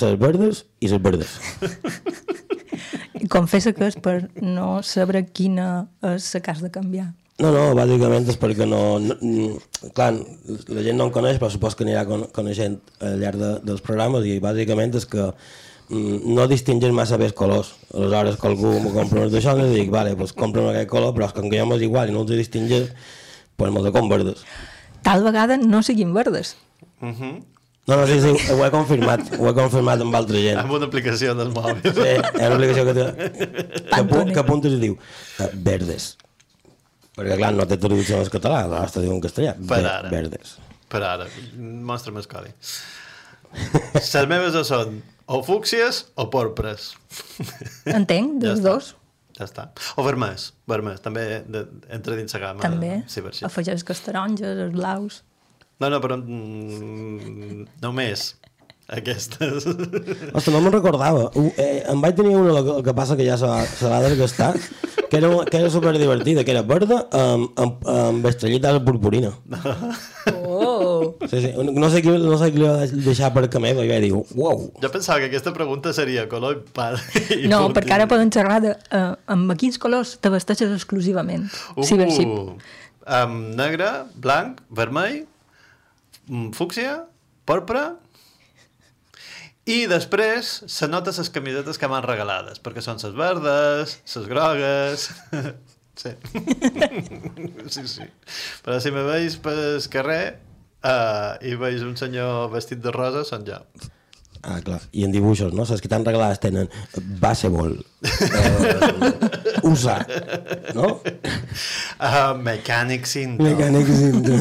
[0.00, 1.38] les verdes i les verdes.
[3.32, 7.12] Confessa que és per no saber quina és la has de canviar.
[7.40, 10.12] No, no, bàsicament és perquè no, no, mm, clar,
[10.68, 13.82] la gent no em coneix, però supos que anirà con coneixent al llarg de, dels
[13.82, 17.72] programes i bàsicament és que mm, no distingeix massa bé els colors.
[17.94, 21.26] Aleshores, que algú m'ho compra uns d'això i dic, vale, pues compra'm aquest color, però
[21.26, 22.92] és que com que jo m'és igual i no els distingeix,
[23.56, 24.44] pues me'ls com verdes.
[25.02, 26.56] Tal vegada no siguin verdes.
[27.00, 27.44] Uh -huh.
[27.86, 30.58] No, no, sí, sí, ho he confirmat, ho he confirmat amb altra gent.
[30.60, 31.82] Amb una aplicació del mòbil.
[31.82, 33.30] Sí, ha una aplicació que, te,
[33.90, 36.16] que, que apuntes i diu uh, verdes.
[37.16, 39.56] Perquè, clar, no té traducció en català, aleshores te diu en castellà.
[39.68, 40.08] Per ara.
[40.14, 40.54] Verdes.
[40.88, 41.26] Per ara,
[41.90, 42.54] mostra'm el codi.
[43.98, 46.92] Les meves són o fúcsies o porpres.
[47.84, 48.68] Entenc, Ja dels està.
[48.70, 48.94] dos.
[49.42, 49.64] Ja està.
[49.98, 52.62] O vermès, vermès, també de, entra dins la gamma.
[52.62, 52.92] També.
[53.10, 53.42] Sí, per així.
[53.48, 55.22] Afegeix els taronges, els blaus.
[55.82, 58.28] No, no, però mm, només
[58.92, 59.66] aquestes.
[60.36, 61.26] Ostres, no me'n recordava.
[61.56, 64.52] Eh, em vaig tenir una, el que passa que ja se va, se va desgastar,
[65.10, 69.34] que era, que era superdivertida, que era verda amb, amb, amb estrellites de purpurina.
[70.36, 70.50] Oh!
[71.30, 71.50] Sí, sí.
[71.76, 74.66] No sé qui, no sé qui li va deixar per camí, i vaig dir, uau.
[74.82, 76.96] Jo pensava que aquesta pregunta seria color i pal.
[77.02, 77.72] I No, purpurina.
[77.78, 81.48] perquè ara poden xerrar de, uh, amb quins colors te vesteixes exclusivament.
[81.76, 82.28] Uh, Cibership.
[83.06, 85.24] amb negre, blanc, vermell,
[86.28, 87.00] mm, fúcsia,
[87.48, 87.96] porpra
[89.66, 95.10] i després se nota les camisetes que m'han regalades, perquè són les verdes, les grogues...
[95.94, 96.08] Sí.
[97.68, 98.06] sí, sí.
[98.64, 100.38] Però si me veus pel carrer
[100.84, 103.58] uh, i veus un senyor vestit de rosa, són jo.
[104.42, 104.80] Ah, clar.
[104.90, 105.62] I en dibuixos, no?
[105.68, 106.66] Les que t'han regalades tenen
[107.22, 109.12] baseball, eh,
[109.62, 110.00] USA,
[110.74, 110.88] no?
[110.98, 113.44] Uh, mecànic cinto.
[113.46, 114.34] Mecànic cinto.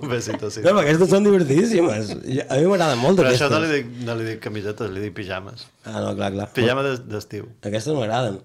[0.00, 0.58] Un besito, sí.
[0.64, 2.10] No, però aquestes són divertidíssimes.
[2.48, 3.46] A mi m'agraden molt Però aquestes.
[3.46, 5.68] això no li, dic, no li dic camisetes, li dic pijames.
[5.86, 6.48] Ah, no, clar, clar.
[6.58, 7.46] Pijama d'es- d'estiu.
[7.62, 8.40] Aquestes m'agraden.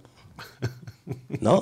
[1.42, 1.56] No?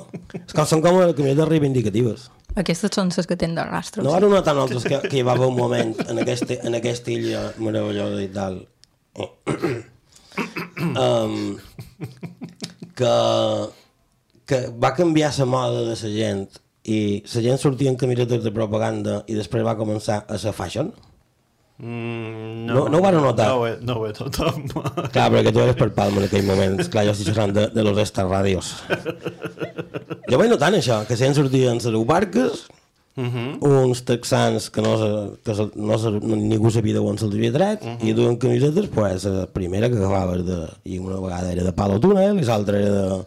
[0.44, 2.28] És com, són com camisetes reivindicatives.
[2.58, 4.04] Aquestes són les que tenen de rastre.
[4.06, 7.14] No varen notar nosaltres que, que hi va haver un moment en, aquesta, en aquesta
[7.14, 8.62] illa meravellosa i tal
[10.78, 11.58] um,
[12.96, 13.14] que,
[14.46, 16.48] que va canviar la moda de la gent
[16.88, 17.00] i
[17.34, 20.94] la gent sortia en camisetes de propaganda i després va començar a ser fashion.
[20.94, 21.17] Mm,
[21.80, 23.48] No- no ho varen notar?
[23.48, 24.64] No ho he, no ho he tothom.
[25.14, 26.80] Clar, perquè tu eres per Palma en aquell moment.
[26.90, 28.74] Clar, jo estic xerrant de, de los estas radios.
[30.28, 32.66] Jo vaig notant això, que gent sortien les barques,
[33.18, 33.62] uh -huh.
[33.62, 37.88] uns texans que, no, que no, se, no, ningú sabia d'on se'ls havia tret, uh
[37.88, 38.08] -huh.
[38.10, 40.68] i duen camisetes, pues, la primera que agafaves de...
[40.84, 43.24] I una vegada era de palo túnel, i l'altra era de...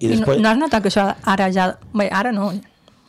[0.00, 0.36] I I després...
[0.36, 1.78] no, no has notat que això ara ja...
[1.92, 2.52] Bé, ara no,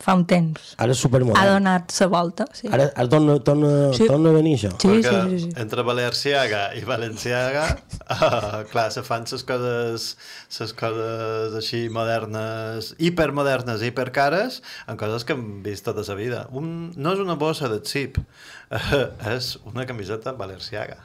[0.04, 0.74] fa un temps.
[0.82, 1.40] Ara és supermodern.
[1.42, 2.70] Ha donat la volta, sí.
[2.72, 4.08] Ara, ara torna, torna, Sí.
[4.08, 4.72] torna a venir això.
[4.78, 5.52] Sí, sí, Perquè sí, sí.
[5.58, 7.66] entre Balearciaga i Valenciaga,
[8.10, 10.18] uh, clar, se fan ses coses,
[10.50, 16.46] ses coses així modernes, hipermodernes, hipercares, en coses que hem vist tota la vida.
[16.52, 19.06] Un, no és una bossa de xip, uh,
[19.36, 21.04] és una camiseta Balearciaga.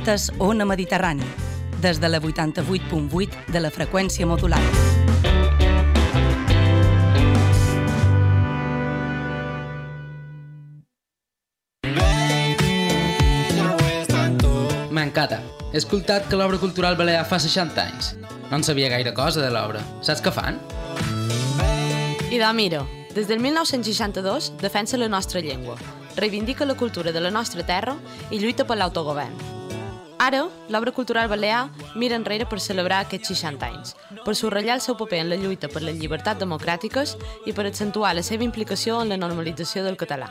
[0.00, 1.26] Escoltes Ona Mediterrani,
[1.82, 4.64] des de la 88.8 de la freqüència modulada.
[14.88, 15.42] M'encanta.
[15.68, 18.14] He escoltat que l'obra cultural balear fa 60 anys.
[18.48, 19.84] No en sabia gaire cosa de l'obra.
[20.00, 20.56] Saps què fan?
[22.32, 25.76] I de mira, des del 1962 defensa la nostra llengua,
[26.16, 27.98] reivindica la cultura de la nostra terra
[28.30, 29.49] i lluita per l'autogovern.
[30.20, 34.98] Ara, l'obra cultural balear mira enrere per celebrar aquests 60 anys, per subratllar el seu
[35.00, 37.14] paper en la lluita per les llibertats democràtiques
[37.48, 40.28] i per accentuar la seva implicació en la normalització del català.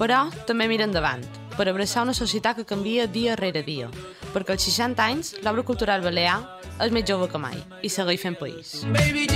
[0.00, 1.20] Però també mira endavant,
[1.58, 3.92] per abraçar una societat que canvia dia rere dia,
[4.32, 6.40] perquè als 60 anys l'obra cultural balear
[6.80, 8.78] és més jove que mai i segueix fent país.
[8.96, 9.28] Baby,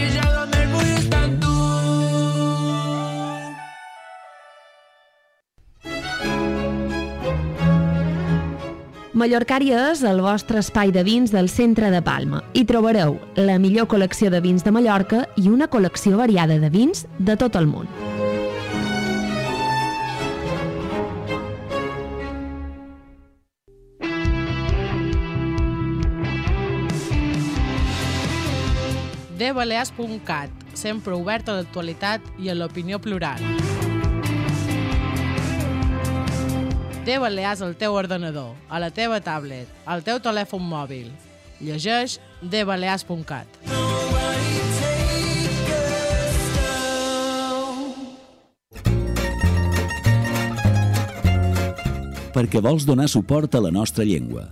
[9.17, 12.43] Mallorcària és el vostre espai de vins del centre de Palma.
[12.53, 17.07] Hi trobareu la millor col·lecció de vins de Mallorca i una col·lecció variada de vins
[17.17, 17.89] de tot el món.
[29.37, 33.41] dbalears.cat, sempre obert a l'actualitat i a l'opinió plural.
[37.07, 41.13] Té Balears al teu ordenador, a la teva tablet, al teu telèfon mòbil.
[41.63, 43.47] Llegeix dbalears.cat.
[52.37, 54.43] perquè vols donar suport a la nostra llengua,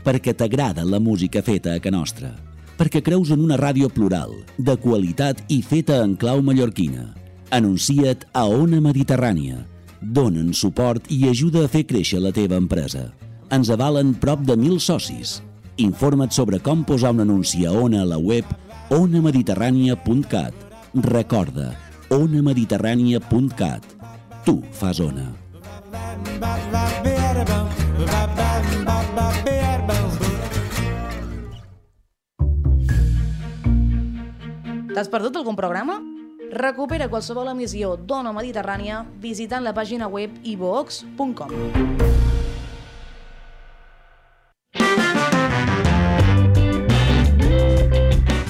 [0.00, 2.30] perquè t'agrada la música feta a ca nostra,
[2.78, 7.10] perquè creus en una ràdio plural, de qualitat i feta en clau mallorquina.
[7.52, 9.73] Anuncia't a Ona Mediterrània.
[10.04, 13.06] Donen suport i ajuda a fer créixer la teva empresa.
[13.54, 15.38] Ens avalen prop de mil socis.
[15.80, 18.44] Informa't sobre com posar un anunci a Ona a la web
[18.92, 20.54] onamediterrània.cat.
[21.08, 21.72] Recorda,
[22.12, 23.82] onamediterrània.cat.
[24.44, 25.32] Tu fas Ona.
[34.94, 36.13] T'has perdut algun programa?
[36.54, 41.50] Recupera qualsevol emissió d'Ona Mediterrània visitant la pàgina web ivox.com.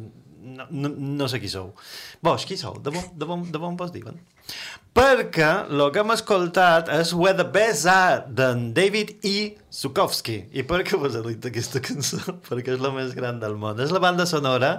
[0.47, 1.73] no, no, no sé qui sou
[2.23, 2.79] vos, qui sou?
[2.81, 4.19] De bon, de bon, de bon vos diuen?
[4.97, 9.53] Perquè el que hem escoltat és Where the Best Are d'en David E.
[9.77, 10.39] Zukovsky.
[10.57, 12.17] I per què vos he dit aquesta cançó?
[12.47, 13.77] perquè és la més gran del món.
[13.85, 14.71] És la banda sonora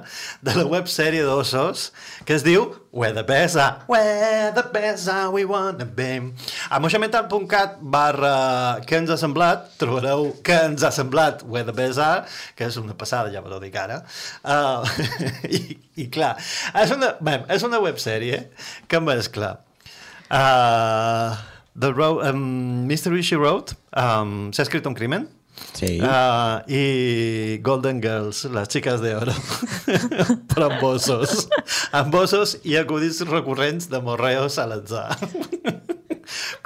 [0.42, 1.92] de la websèrie d'ossos
[2.26, 3.86] que es diu Where the Best Are.
[3.92, 6.10] Where the Best Are we wanna be.
[6.74, 8.34] A moixamental.cat barra
[8.90, 12.26] què ens ha semblat, trobareu què ens ha semblat Where the Best Are,
[12.58, 14.02] que és una passada, ja vos ho dic ara.
[14.42, 14.82] Uh,
[15.60, 16.34] i, I clar,
[16.74, 18.48] és una, bé, és una websèrie
[18.90, 19.60] que mescla
[20.30, 21.36] Uh,
[21.76, 25.28] the road, um, Mystery She Wrote, um, s'ha escrit un crimen?
[25.74, 25.98] Sí.
[26.02, 29.34] Uh, I Golden Girls, les xiques de oro.
[30.52, 31.48] Però amb bossos.
[31.98, 35.08] amb bossos i acudits recurrents de morreos a l'atzar.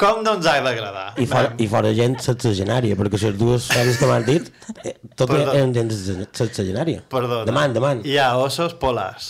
[0.01, 1.11] Com no ens ha d'agradar?
[1.21, 4.47] I fora, I fora gent sexagenària, perquè les dues sèries que m'has dit,
[4.83, 5.53] eh, tot Perdó.
[5.53, 7.03] eren gent sexagenària.
[7.45, 8.01] Demant, demant.
[8.07, 9.29] Hi ha ossos polars.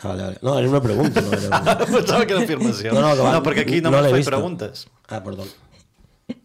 [0.00, 0.38] Ah, vale, vale.
[0.42, 1.20] No, era una pregunta.
[1.20, 1.78] No, era una...
[1.96, 2.92] Pensava que era afirmació.
[2.94, 4.30] No, no, que va- no perquè aquí no no vista.
[4.30, 4.86] preguntes.
[5.08, 5.44] Ah, perdó.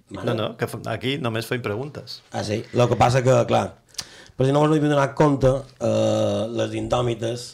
[0.09, 2.21] No, no, que aquí només feim preguntes.
[2.31, 2.63] Ah, sí.
[2.73, 3.65] El que passa que, clar,
[4.37, 5.49] per si no us n'havia donat compte,
[5.81, 7.45] eh, les indòmites,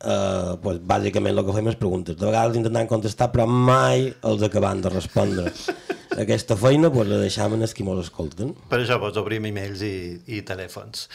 [0.00, 2.16] eh, pues, bàsicament el que fem és preguntes.
[2.20, 5.52] De vegades intentant contestar, però mai els acabam de respondre.
[6.24, 8.52] Aquesta feina pues, la deixam en els qui mos escolten.
[8.68, 9.94] Per això vos obrim e-mails i,
[10.28, 11.06] i telèfons.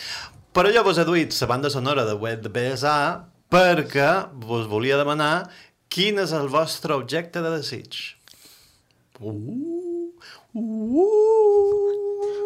[0.54, 2.98] Per allò vos he duit la banda sonora de Web de BSA
[3.52, 5.50] perquè vos volia demanar
[5.92, 8.16] quin és el vostre objecte de desig.
[9.20, 9.34] Uh,
[10.54, 11.28] uh.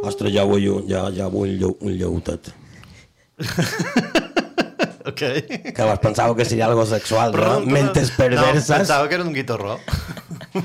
[0.08, 2.52] Ostres, jo vull, un- jo, jo vull un, lleu, un lleutet.
[5.12, 5.22] ok.
[5.74, 7.60] Que vos pensava que seria algo sexual, no?
[7.66, 8.70] Mentes perversas.
[8.70, 9.80] No, pensava que era un guitarró.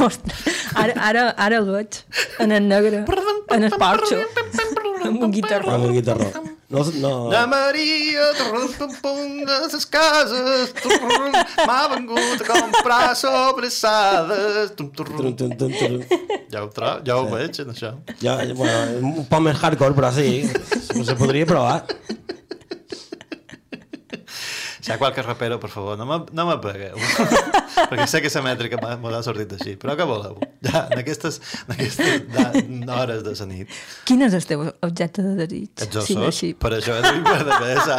[0.00, 1.98] Ostres, ara, ara, ara el veig
[2.40, 3.04] en el negre,
[3.52, 4.16] en el porxo,
[5.04, 5.74] amb un guitarró.
[5.74, 6.55] Amb un guitarró.
[6.68, 7.30] No, no...
[7.30, 10.72] La Maria, turrum, pum, de les cases,
[11.62, 14.72] m'ha vengut a comprar sobressades.
[14.74, 15.36] Tum, turrum.
[15.36, 16.26] Tum, tum, tum, tum.
[16.50, 17.92] Ja ho, trobo, ja ho veig, en això.
[18.18, 21.84] Ja, bueno, un poc més hardcore, però sí, se podria provar.
[24.86, 26.94] Si hi ha qualque rapero, per favor, no me, no me pegueu.
[27.90, 29.72] Perquè sé que la mètrica m'ha m'ha sortit així.
[29.82, 30.36] Però què voleu?
[30.62, 33.72] Ja, en aquestes, en aquestes da- hores de la nit.
[34.06, 35.72] Quin és el teu objecte de desig?
[35.82, 36.52] Els ossos, així.
[36.54, 37.98] per això he de per de pesa.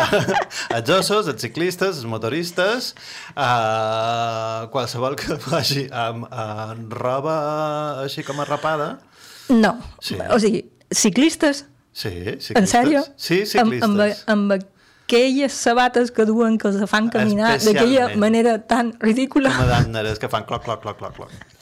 [0.80, 2.94] Els ossos, els ciclistes, els motoristes,
[3.36, 7.36] uh, qualsevol que vagi amb, amb roba
[8.06, 8.94] així com arrapada.
[9.52, 9.76] No.
[10.00, 10.16] Sí.
[10.32, 11.66] O sigui, ciclistes?
[11.92, 12.56] Sí, ciclistes.
[12.64, 13.04] En sèrio?
[13.20, 14.24] Sí, Amb, ciclistes.
[14.28, 14.77] amb, amb
[15.08, 19.54] aquelles sabates que duen que els fan caminar d'aquella manera tan ridícula.
[19.56, 21.57] Com a que fan cloc, cloc, cloc, cloc, cloc.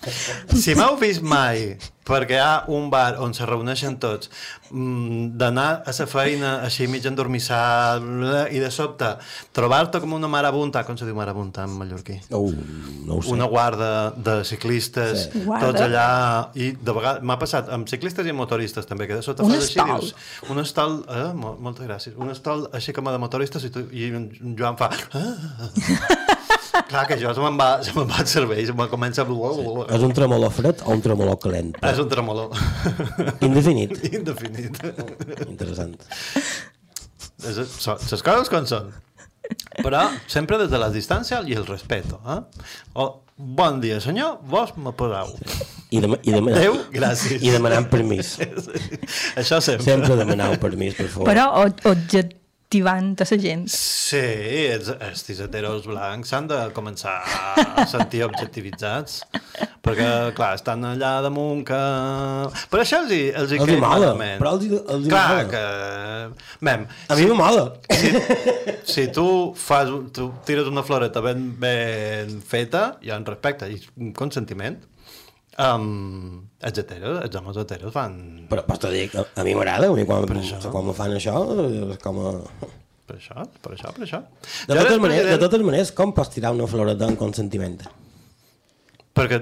[0.55, 1.75] Si m'heu vist mai,
[2.05, 4.29] perquè hi ha un bar on se reuneixen tots,
[4.69, 9.15] mm, d'anar a la feina així mig endormissat bla, i de sobte
[9.55, 12.19] trobar-te com una marabunta, com se diu marabunta en mallorquí?
[12.29, 12.51] Uh,
[13.07, 13.31] no ho sé.
[13.33, 15.41] Una guarda de ciclistes, Sí.
[15.45, 15.71] Guarda.
[15.71, 19.23] tots allà, i de vegades m'ha passat amb ciclistes i amb motoristes també, que de
[19.25, 20.13] sota Un fas així, dius,
[20.49, 23.87] un estol, eh, mo moltes gràcies, un estol així com a de motoristes i, tu,
[23.91, 24.91] i en Joan fa...
[25.13, 26.14] Ah.
[26.89, 29.28] Clar, que això se me'n va, se me'n va el cervell, se me'n comença a...
[29.95, 31.73] És un tremolor fred o un tremolor calent?
[31.86, 32.53] És un tremolor.
[33.45, 33.95] Indefinit.
[34.11, 34.80] Indefinit.
[35.47, 35.95] Interessant.
[37.45, 38.93] És, són, les coses com són.
[39.84, 42.19] Però sempre des de la distància i el respeto.
[42.26, 42.39] Eh?
[43.01, 43.07] O,
[43.38, 45.36] bon dia, senyor, vos me poseu.
[45.91, 47.43] I, dem i, dem Adéu, gràcies.
[47.45, 48.36] I demanant permís.
[49.39, 49.86] Això sempre.
[49.86, 51.30] Sempre demaneu permís, per favor.
[51.30, 51.95] Però o-
[52.84, 53.67] objectivant a la gent.
[53.71, 54.19] Sí,
[54.71, 59.21] els, els tiseteros blancs s'han de començar a sentir objectivitzats
[59.86, 61.80] perquè, clar, estan allà damunt que...
[62.71, 64.39] Per això els hi, els hi Els hi caig mola, malament.
[64.41, 65.45] però els hi- els hi clar, mola.
[65.51, 66.45] que...
[66.65, 67.65] Mem, A mi me mola.
[67.93, 68.11] si,
[68.95, 73.80] si tu, fas, tu tires una floreta ben, ben feta, hi ha un respecte i
[74.01, 74.80] un consentiment,
[75.63, 78.15] um, els heteros, els homes heteros fan...
[78.51, 80.25] Però, t'ho dic, a, a mi m'agrada, a mi quan,
[80.71, 81.37] quan me fan això,
[81.91, 82.33] és com a...
[83.05, 84.23] Per això, per això, per això.
[84.65, 87.77] De Jo totes, maneres, de totes maneres, com pots tirar una floreta en consentiment?
[89.15, 89.37] Perquè,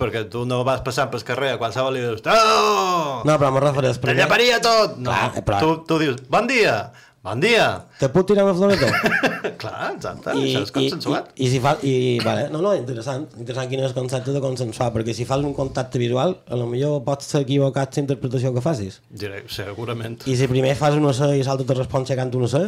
[0.00, 3.60] perquè tu no vas passant pel carrer a qualsevol i dius oh, No, però me
[3.66, 3.98] refereix...
[4.00, 4.94] te llaparia tot!
[4.96, 6.76] No, Clar, però- tu, tu dius, bon dia,
[7.22, 7.66] bon dia.
[8.00, 8.88] Te puc tirar una floreta?
[9.60, 11.32] Clar, exacte, I, això és consensuat.
[11.36, 11.92] I, i, si fa, i,
[12.24, 15.52] vale, no, no, interessant, interessant quin és el concepte de consensuar, perquè si fas un
[15.56, 19.00] contacte visual, a lo millor pots ser equivocat la interpretació que facis.
[19.10, 20.20] Diré, segurament.
[20.28, 22.66] I si primer fas una C i l'altre te respon xecant una C,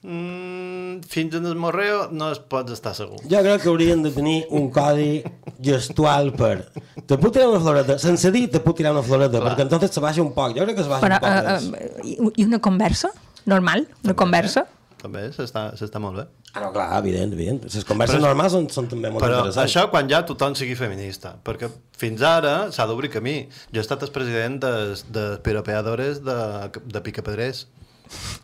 [0.00, 3.18] Mm, fins en el morreo no es pots estar segur.
[3.26, 5.24] jo crec que haurien de tenir un codi
[5.60, 6.68] gestual per...
[7.04, 10.00] Te puc tirar una floreta, sense dir te puc tirar una floreta, perquè entonces se
[10.00, 11.82] baixa un poc, jo crec que se baixa Però, un poc.
[11.82, 13.10] uh, uh, i- I una conversa?
[13.48, 13.86] Normal?
[14.04, 14.66] Una conversa?
[14.98, 16.24] També s'està s'està molt bé.
[16.56, 17.60] Ah, no, clar, evident, evident.
[17.68, 19.68] Les converses Però- normals són, són també molt Però interessants.
[19.68, 21.68] això quan ja tothom sigui feminista, perquè
[22.00, 23.36] fins ara s'ha d'obrir camí.
[23.70, 24.72] Jo he estat el president de,
[25.14, 26.38] de piropeadores de,
[26.84, 27.66] de Picapedrers.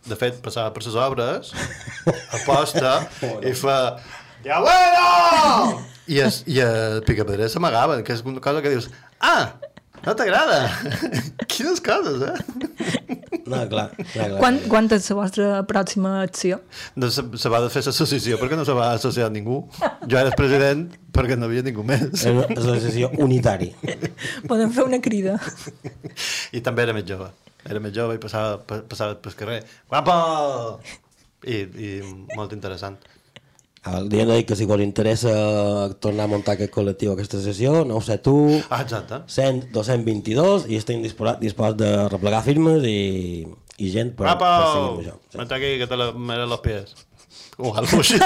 [0.05, 1.55] De fet, passava per les obres,
[2.38, 2.98] aposta,
[3.48, 3.78] i fa...
[4.44, 5.80] Ja bueno!
[6.12, 8.90] I, es, i el Picapedrers s'amagaven, que és una cosa que dius...
[9.24, 9.55] Ah,
[10.07, 10.59] no t'agrada?
[11.50, 12.36] Quines coses, eh?
[13.44, 14.38] No, clar, clar, clar.
[14.40, 16.61] Quan, quan és la vostra pròxima acció?
[16.96, 19.59] No se, se va de fer l'associació perquè no se va associar ningú.
[20.09, 22.07] Jo era el president perquè no havia ningú més.
[22.14, 23.70] És una associació unitari.
[24.48, 25.36] Podem fer una crida.
[26.57, 27.28] I també era més jove.
[27.68, 29.61] Era més jove i passava, pa- passava pel carrer.
[29.92, 30.16] Guapo!
[31.44, 31.90] I, I
[32.36, 32.96] molt interessant.
[33.85, 35.32] El dia de dir que si us interessa
[36.01, 38.37] tornar a muntar aquest col·lectiu, aquesta sessió, no ho sé tu,
[38.70, 39.18] Ah, exacte.
[39.28, 43.45] 100, 222, i estem disposats, disposats de replegar firmes i,
[43.76, 45.18] i gent per, per seguir amb això.
[45.37, 46.95] Vente aquí que te la meren los pies.
[47.57, 48.16] O algo així.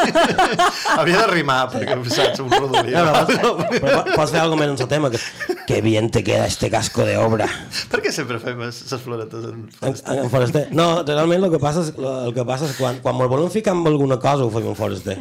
[0.98, 2.94] Havia de rimar perquè saps un rodolí.
[2.94, 3.34] No, no, pots,
[3.74, 5.20] però po- pots fer alguna en el tema, que,
[5.68, 7.48] que bien te queda este casco de obra.
[7.92, 9.66] Per què sempre fem les floretes en...
[9.84, 10.64] En, en Foraster.
[10.72, 13.76] No, realment el que passa és, el que passa és quan, quan ens volem ficar
[13.76, 15.18] amb alguna cosa ho fem en Foraster.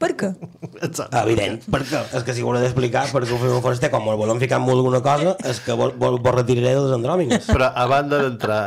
[0.00, 0.30] Per què?
[0.80, 1.12] Exacte.
[1.20, 4.08] Evident, perquè és que si ho hauré d'explicar per què ho fem en Foraster, quan
[4.08, 7.44] ens volem ficar amb alguna cosa és que vos, vos, vos retiraré dels andròmines.
[7.52, 8.62] Però a banda d'entrar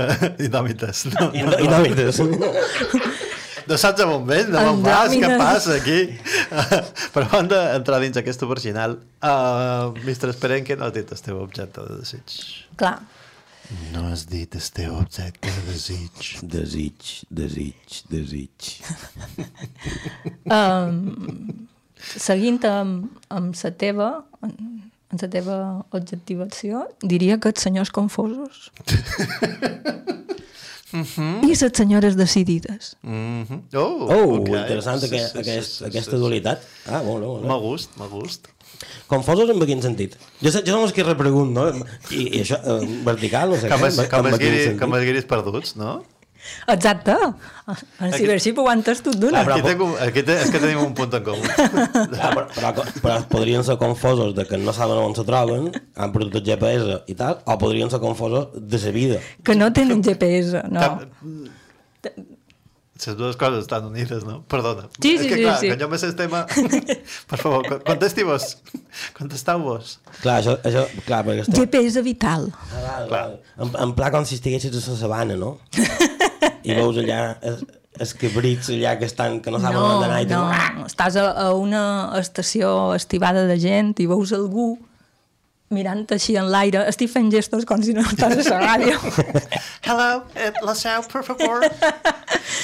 [0.48, 1.04] indòmites.
[1.12, 2.22] No, Indò- indòmites.
[3.68, 5.98] No saps on vell, no me'n vas, què passa aquí?
[7.12, 10.32] Però a banda d'entrar dins aquest original, uh, Mr.
[10.32, 12.36] Esperenque no has dit el teu objecte de desig.
[12.80, 12.96] Clar.
[13.92, 16.30] No has dit el teu objecte de desig.
[16.56, 18.72] Desig, desig, desig.
[20.48, 21.66] Um,
[22.00, 24.06] seguint amb, amb la teva,
[24.46, 24.54] en,
[25.12, 25.58] en la teva
[25.92, 28.70] objectivació, diria que els senyors confosos.
[30.92, 31.44] Mhm.
[31.44, 32.96] i les senyores decidides.
[33.02, 33.60] Mm -hmm.
[33.74, 34.48] Oh, Oh, ok.
[34.48, 36.20] interessant Sí, aquest, sí, sí, aquest, sí, aquesta sí, sí.
[36.20, 36.62] dualitat.
[36.86, 37.48] Ah, molt bé, molt bé.
[37.48, 38.48] M'ha gust, m'ha gust.
[39.06, 40.16] Confosos en quin sentit?
[40.40, 41.68] Jo, sé, jo som els que repregunt, no?
[42.10, 43.86] I, i això, eh, vertical, no sé Com, què.
[43.88, 44.80] es, en- com, en els quin guiris, sentit?
[44.80, 46.04] com els guiris perduts, no?
[46.68, 47.16] Exacte.
[48.00, 49.42] En Cibership ho aguantes tot d'una.
[49.42, 51.44] Aquí, tenc un, aquí te, és que tenim un punt en comú.
[51.58, 52.72] Ah, però, però,
[53.02, 57.02] però podrien ser confosos de que no saben on se troben, han perdut el GPS
[57.10, 59.22] i tal, o podrien ser confosos de sa vida.
[59.44, 60.90] Que no tenen GPS, no.
[62.98, 64.40] Les dues coses estan unides, no?
[64.50, 64.88] Perdona.
[64.98, 65.68] Sí, és sí, que, sí, clar, sí.
[65.70, 66.40] que jo me sé el tema...
[67.30, 68.48] Per favor, con- contesti-vos.
[69.16, 69.92] Contestau-vos.
[70.18, 71.54] Clar, això, això clar, perquè està...
[71.60, 72.48] GPS vital.
[73.06, 73.22] Clar.
[73.54, 75.54] En, en pla com si estiguessis a la sabana, no?
[76.68, 77.62] I veus allà els,
[77.98, 80.34] els cabrits allà que estan, que no saben on No, anar i tu...
[80.36, 81.82] no, estàs a, a una
[82.20, 84.74] estació estivada de gent i veus algú
[85.74, 88.94] mirant així en l'aire, estic fent gestos com si no estàs a la ràdio.
[89.88, 91.66] Hello, eh, la seu, per favor.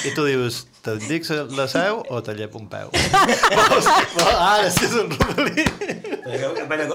[0.08, 2.88] I tu dius, te dic la seu o te llepo un peu?
[4.16, 5.66] Vol, ara sí és un rodolí.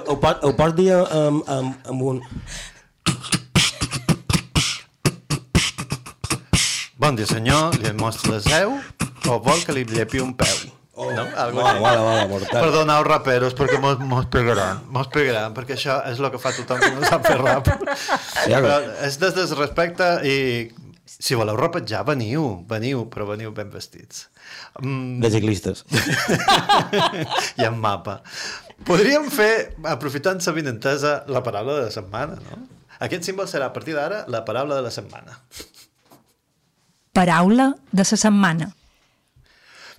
[0.10, 2.24] Ho, pot, ho pots dir amb, amb, amb un...
[7.00, 8.74] Bon dia, senyor, li mostro la seu
[9.32, 10.58] o vol que li llepi un peu?
[11.00, 11.24] Oh, no?
[11.40, 11.80] Algo així.
[11.80, 12.60] mola, mola, mortal.
[12.66, 14.82] Perdoneu, raperos, perquè mos, mos pegaran.
[14.92, 17.70] Mos pegaran, perquè això és el que fa tothom que no sap fer rap.
[17.72, 18.74] Sí, Però
[19.08, 20.36] és des del respecte i
[21.08, 24.26] si voleu rapejar, veniu, veniu, però veniu ben vestits.
[24.84, 25.86] Mm, De ciclistes.
[27.62, 28.20] I amb mapa.
[28.88, 32.60] Podríem fer, aprofitant la vinentesa, la paraula de la setmana, no?
[33.00, 35.40] Aquest símbol serà a partir d'ara la paraula de la setmana.
[37.20, 38.70] Paraula de la setmana.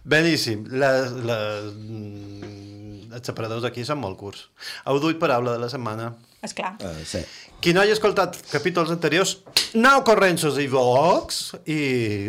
[0.09, 0.65] Beníssim.
[0.73, 4.47] Les, les, mm, els separadors aquí són molt curts.
[4.89, 6.15] Heu duit paraula de la setmana.
[6.41, 6.79] Esclar.
[6.81, 7.21] Uh, sí.
[7.61, 9.35] Qui no hagi escoltat capítols anteriors,
[9.75, 11.81] aneu corrents-os i vox i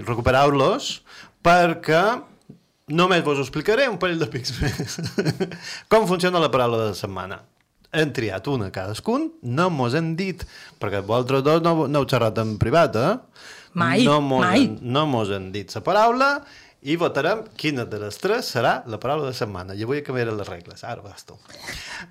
[0.03, 0.89] recupereu-los
[1.41, 2.03] perquè
[2.91, 4.99] només vos ho explicaré un parell de pics més.
[5.91, 7.39] Com funciona la paraula de la setmana.
[7.95, 10.43] Hem triat una cadascun, no mos hem dit,
[10.83, 13.15] perquè vosaltres dos no, no heu xerrat en privat, eh?
[13.73, 14.65] Mai, no mos mai.
[14.65, 16.29] Hem, no mos hem dit la paraula
[16.81, 19.75] i votarem quina de les tres serà la paraula de la setmana.
[19.77, 20.83] I avui canviaré les regles.
[20.83, 21.37] Ara vas tu.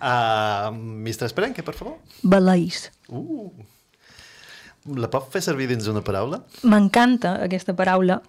[0.01, 1.99] Uh, Mistre Esperenque, per favor.
[2.23, 2.87] Baleis.
[3.09, 3.51] Uh.
[4.97, 6.41] La pot fer servir dins d'una paraula?
[6.65, 8.21] M'encanta aquesta paraula.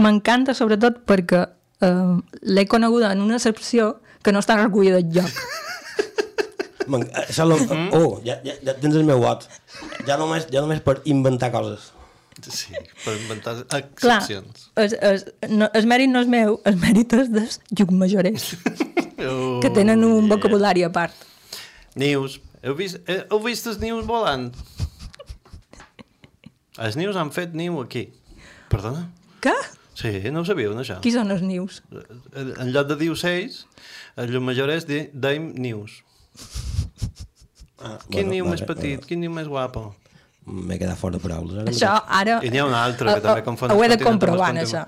[0.00, 1.42] M'encanta sobretot perquè
[1.82, 2.14] eh,
[2.46, 5.42] l'he coneguda en una excepció que no està recollida enlloc.
[6.88, 7.58] Man- Això lo...
[7.92, 9.44] Oh, ja, ja, ja tens el meu vot.
[10.06, 11.90] Ja només, ja només per inventar coses.
[12.46, 12.74] Sí,
[13.04, 13.80] per inventar Clar,
[14.20, 14.68] excepcions.
[14.78, 18.52] es, es, no, el mèrit no és meu, el mèrit és dels llucmajorers,
[19.18, 21.14] Oh, que tenen un vocabulari a part.
[21.98, 22.38] Nius.
[22.62, 24.48] Heu vist, heu vist els nius volant?
[26.78, 28.04] Els nius han fet niu aquí.
[28.70, 29.08] Perdona?
[29.42, 29.54] Què?
[29.98, 31.00] Sí, no ho sabíeu, no, això?
[31.02, 31.80] Qui són els nius?
[32.38, 33.64] En lloc de dir ocells,
[34.18, 36.04] el llum major és dir deim nius.
[37.78, 39.88] Ah, Quin bueno, niu vale, més petit, quin niu més guapo.
[40.48, 41.58] M'he quedat fora de paraules.
[41.60, 41.90] Ara Això
[42.20, 42.38] ara...
[42.42, 44.86] I n'hi ha un altre que Eh, també eh, confon Ho he de comprovar, això.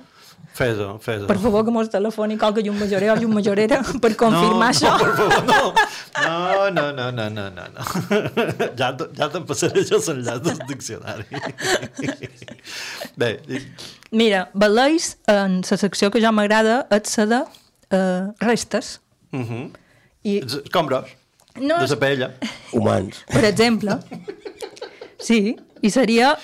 [0.57, 1.27] Fes-ho, fes-ho.
[1.29, 4.91] Per favor, que mos telefoni qualque llum majorer o llum majorera per confirmar no, això.
[4.91, 5.61] No, per favor, no.
[6.25, 7.85] No, no, no, no, no, no.
[8.81, 11.25] Ja, te- ja te'n passaré jo l'enllaç del diccionari.
[13.21, 13.31] Bé,
[14.11, 18.99] Mira, Baleis, en la secció que jo m'agrada, és la de uh, restes.
[19.33, 19.71] uh -huh.
[20.25, 21.07] I, Escombros.
[21.57, 22.31] No, De la paella.
[22.73, 23.25] Humans.
[23.27, 23.99] per exemple,
[25.23, 26.35] sí, i seria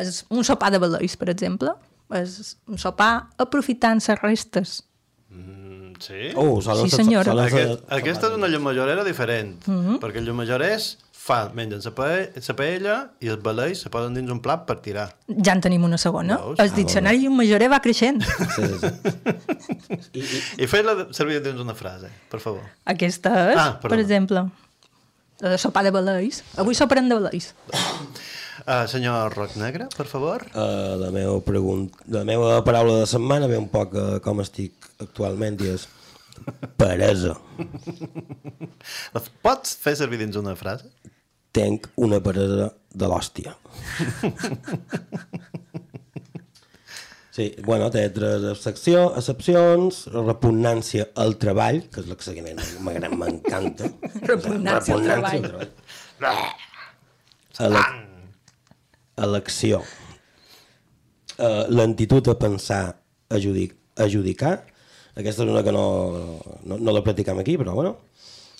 [0.00, 1.72] és un sopar de Baleis, per exemple.
[2.10, 4.82] És un sopar aprofitant les restes.
[6.00, 6.30] Sí?
[6.34, 7.30] Oh, Sí, senyora.
[7.50, 9.98] ser- Aquest, aquesta és una llum majorera diferent, Mhm.
[10.00, 14.14] perquè el llum majorès fa, mengen la paella, la paella i els baleix se posen
[14.14, 15.14] dins un plat per tirar.
[15.28, 16.38] Ja en tenim una segona.
[16.38, 16.58] Veus?
[16.58, 18.22] El Ah, diccionari llum majorer va creixent.
[18.24, 20.42] Sí, sí, sí.
[20.64, 22.62] I fes-la servir dins una frase, per favor.
[22.86, 24.46] Aquesta és, Ah, per exemple,
[25.40, 26.42] de sopar de Baleis.
[26.60, 27.54] Avui soparem de Baleis.
[28.60, 30.44] Uh, senyor Roc Negre, per favor.
[30.52, 31.88] Uh, la, meva pregunt...
[32.12, 35.86] la meva paraula de setmana ve un poc uh, com estic actualment i és
[36.80, 37.34] peresa.
[39.14, 40.92] La pots fer servir dins una frase?
[41.56, 43.56] Tenc una peresa de l'hòstia.
[47.30, 53.90] Sí, bueno, té tres excepció, excepcions, repugnància al treball, que és l'exeguiment, m'agrada, m'encanta.
[54.32, 55.46] Repugnància al treball.
[57.60, 57.84] A la,
[59.14, 59.78] a l'acció.
[61.38, 62.82] Uh, Lentitud a pensar,
[63.30, 64.56] ajudic, ajudicar.
[65.14, 65.86] Aquesta és una que no,
[66.66, 67.94] no, no la practicam aquí, però bueno.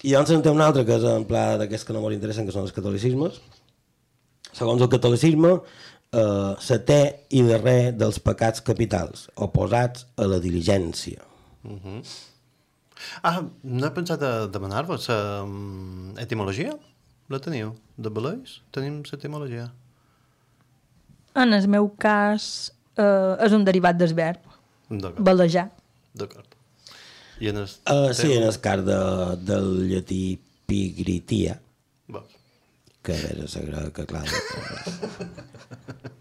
[0.06, 2.46] I llavors en té una altra que és en pla d'aquests que no molt interessen,
[2.46, 3.42] que són els catolicismes.
[4.56, 5.58] Segons el catolicisme,
[6.12, 7.00] eh, setè
[7.36, 11.22] i darrer dels pecats capitals, oposats a la diligència.
[11.64, 12.02] Uh -huh.
[13.22, 16.76] Ah, no he pensat a demanar-vos um, etimologia.
[17.28, 17.74] La teniu?
[17.96, 18.60] De Beleix?
[18.70, 19.70] Tenim l'etimologia.
[21.34, 24.40] En el meu cas, eh, és un derivat del verb.
[24.88, 25.22] D'acord.
[25.24, 25.70] Balejar.
[26.12, 26.56] D'acord.
[27.38, 27.68] I en el...
[27.88, 28.98] Uh, sí, en el cas de,
[29.36, 31.60] del llatí pigritia,
[32.10, 32.39] Veus?
[33.02, 34.24] Que era sagrada que clar...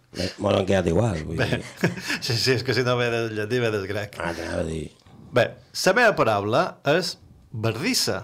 [0.10, 1.22] Bé, M'ho han quedat igual.
[1.28, 1.92] Vull Bé, dir.
[2.26, 4.18] sí, sí, és que si no ve del llatí, ve del grec.
[4.20, 4.90] Ah, t'anava a dir...
[5.36, 5.46] Bé,
[5.86, 7.14] la meva paraula és
[7.54, 8.24] verdissa.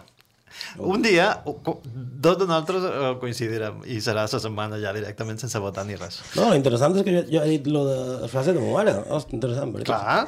[0.79, 5.83] Un dia, dos de nosaltres eh, coincidirem i serà la setmana ja directament sense votar
[5.85, 6.21] ni res.
[6.39, 8.95] No, l'interessant és que jo, jo he dit lo de la frase de ma mare.
[9.13, 9.75] Hosti, interessant.
[9.75, 9.87] Perquè...
[9.91, 10.25] Clar,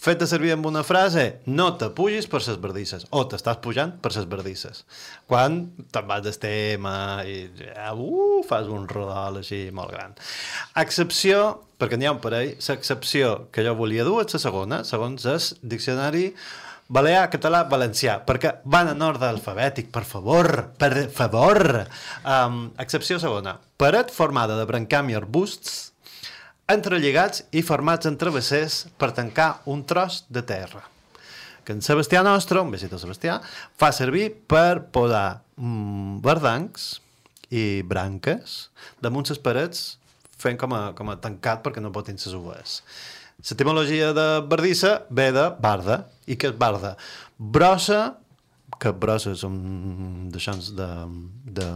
[0.00, 4.12] feta servir amb una frase, no te pugis per ses verdisses, o t'estàs pujant per
[4.14, 4.84] ses verdisses.
[5.30, 5.62] Quan
[5.94, 10.14] te'n vas del tema i ja, uh, fas un rodol així molt gran.
[10.78, 11.48] Excepció,
[11.80, 15.42] perquè n'hi ha un parell, l'excepció que jo volia dur és la segona, segons el
[15.62, 16.30] diccionari
[16.86, 21.58] Balear, català, valencià, perquè van en ordre alfabètic, per favor, per favor.
[22.22, 23.56] Um, excepció segona.
[23.74, 25.95] Paret formada de brancam i arbusts,
[26.70, 30.82] entrelligats i formats en travessers per tancar un tros de terra
[31.66, 33.40] que en Sebastià nostre, un besit al Sebastià,
[33.74, 37.00] fa servir per posar mm, verdancs
[37.50, 38.54] i branques
[39.02, 39.80] damunt les parets
[40.38, 42.78] fent com a, com a tancat perquè no botin les uves.
[43.42, 46.04] L'etimologia de bardissa ve de barda.
[46.26, 46.94] I què és barda?
[47.38, 48.16] Brossa,
[48.80, 49.58] que brossa són
[50.32, 50.88] deixants de,
[51.58, 51.68] de, De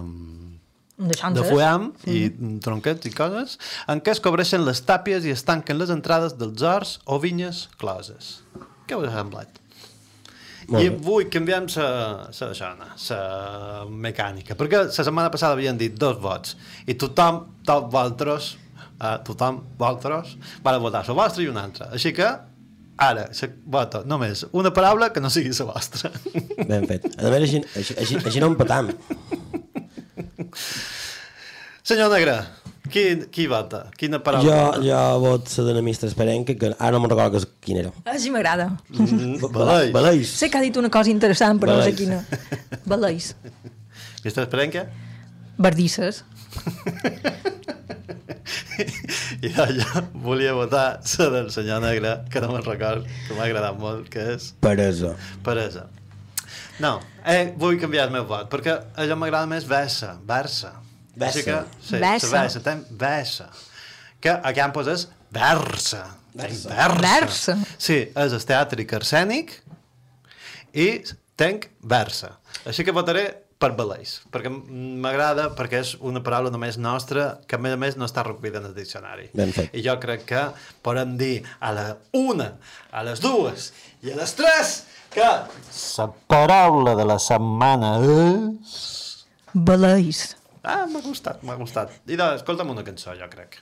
[1.09, 1.40] xances.
[1.40, 2.28] de fuam i
[2.64, 3.57] tronquets i coses,
[3.88, 7.68] en què es cobreixen les tàpies i es tanquen les entrades dels horts o vinyes
[7.80, 8.40] closes.
[8.86, 9.61] Què us ha semblat?
[10.70, 10.98] Molt I bé.
[11.03, 11.86] vull canviar la,
[12.30, 16.55] la, mecànica, perquè la setmana passada havien dit dos vots
[16.86, 18.53] i tothom, tots vosaltres,
[19.01, 21.90] eh, tothom, vosaltres, van votar la vostra i una altra.
[21.96, 22.28] Així que,
[23.01, 26.12] ara, se vota només una paraula que no sigui la vostra.
[26.68, 27.09] Ben fet.
[27.18, 28.94] A més, així, així, així, així no empatam.
[31.91, 32.36] Senyor Negre,
[32.86, 33.03] qui,
[33.34, 33.80] qui vota?
[33.99, 34.78] Quina paraula?
[34.78, 37.91] Jo, jo vot la de Mistre Esperenca, que ara no me'n recordo quina era.
[38.12, 38.68] Així m'agrada.
[38.95, 39.88] Baleix.
[39.97, 40.34] Baleix.
[40.38, 42.20] Sé que ha dit una cosa interessant, però no sé quina.
[42.86, 43.32] Baleix.
[44.24, 44.84] Mistre Esperenca?
[45.59, 46.20] Bardisses.
[49.43, 50.84] I jo, jo volia votar
[51.18, 55.16] la del senyor Negre, que no me'n record, que m'ha agradat molt, que és Peresa.
[55.43, 55.88] Peresa.
[56.78, 60.76] No, eh, vull canviar el meu vot, perquè allò m'agrada més versa, versa.
[61.18, 63.50] Que, sí, la versa, ten versa.
[64.20, 66.04] Que a Campos és versa.
[66.34, 66.68] Versa.
[66.68, 67.00] versa.
[67.02, 67.58] Versa.
[67.76, 69.56] Sí, és el teàtric arsènic
[70.72, 70.88] i
[71.40, 72.36] tenc versa.
[72.68, 73.26] Així que votaré
[73.61, 77.98] per Baleix, perquè m'agrada, perquè és una paraula només nostra, que a més a més
[78.00, 79.28] no està recollida en el diccionari.
[79.36, 79.74] Ben fet.
[79.76, 80.46] I jo crec que
[80.86, 81.86] podem dir a la
[82.16, 82.54] una,
[82.90, 84.74] a les dues i a les tres
[85.12, 88.76] que la paraula de la setmana és...
[89.52, 90.28] Baleix.
[90.62, 91.92] Ah, m'ha gustat, m'ha gustat.
[92.11, 93.61] I escolta'm una cançó, jo crec.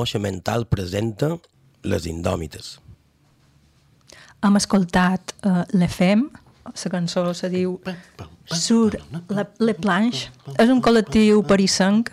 [0.00, 1.34] Moixa Mental presenta
[1.84, 2.78] Les Indòmites.
[4.40, 6.22] Hem escoltat uh, l'EFEM,
[6.64, 7.74] la cançó se diu
[8.48, 8.96] Sur
[9.28, 10.30] la, Le Planche.
[10.56, 12.08] És un col·lectiu parissenc.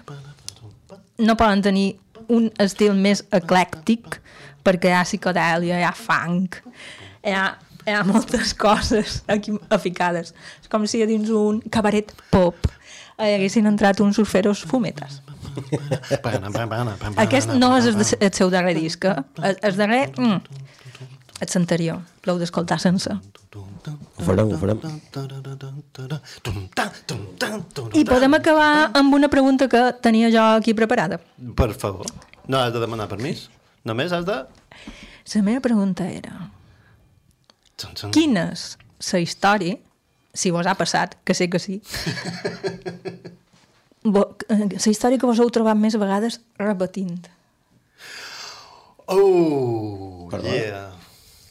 [1.23, 1.85] No poden tenir
[2.27, 4.19] un estil més eclèctic
[4.67, 6.59] perquè hi ha psicodèlia, hi ha funk,
[7.23, 7.45] hi ha,
[7.87, 10.35] hi ha moltes coses aquí aficades.
[10.59, 12.67] És com si a dins un cabaret pop
[13.17, 15.21] hi haguessin entrat uns surferos fumetes.
[17.23, 19.15] Aquest no és el, seu darrer disc, eh?
[19.41, 20.03] El, el darrer...
[20.17, 20.65] Mm,
[21.37, 23.13] és l'anterior, l'heu d'escoltar sense.
[23.53, 24.79] Ho farem, ho farem.
[27.93, 31.19] I podem acabar amb una pregunta que tenia jo aquí preparada.
[31.55, 32.09] Per favor.
[32.47, 33.49] No has de demanar permís.
[33.85, 34.41] Només has de...
[35.35, 36.49] La meva pregunta era...
[38.09, 38.71] Quina és
[39.13, 39.77] la història,
[40.33, 43.35] si vos ha passat, que sé que sí, eh,
[44.13, 47.27] la història que vos heu trobat més vegades repetint?
[49.07, 50.91] Oh, yeah.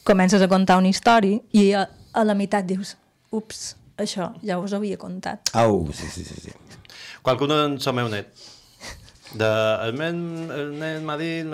[0.05, 2.93] Comences a contar una història i a, a la meitat dius
[3.33, 5.49] ups, això ja us havia contat.
[5.57, 6.37] Au, sí, sí, sí.
[6.47, 6.53] sí.
[7.25, 8.29] Qualcuno en el meu net.
[9.33, 9.47] De,
[9.83, 10.19] el, men,
[10.55, 11.49] el nen m'ha dit...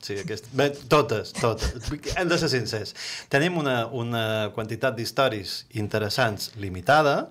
[0.00, 1.90] Sí, aquest, bé, totes, totes.
[2.16, 2.94] Hem de ser sincers.
[3.28, 4.22] Tenim una, una
[4.54, 7.28] quantitat d'històries interessants limitada,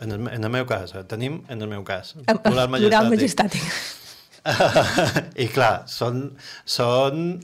[0.00, 2.14] en el, en el meu cas, eh, tenim en el meu cas.
[2.26, 3.60] Plural Plural majestàtic.
[3.62, 3.62] majestàtic.
[5.44, 6.24] I clar, són,
[6.66, 7.40] són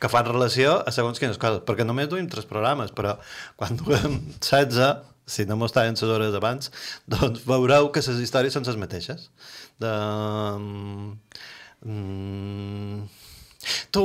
[0.00, 3.14] que fan relació a segons quines coses, perquè només duim tres programes, però
[3.60, 6.70] quan duem 16, si no mos tallen les hores abans,
[7.08, 9.30] doncs veureu que les històries són les mateixes.
[9.80, 9.92] De...
[11.84, 13.06] Mm...
[13.94, 14.04] Tu,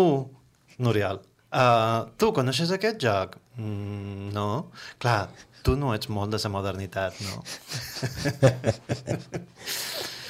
[0.80, 1.20] Núriel,
[1.52, 3.36] uh, tu coneixes aquest joc?
[3.60, 4.72] Mm, no?
[5.04, 5.28] Clar,
[5.64, 7.44] tu no ets molt de la modernitat, no?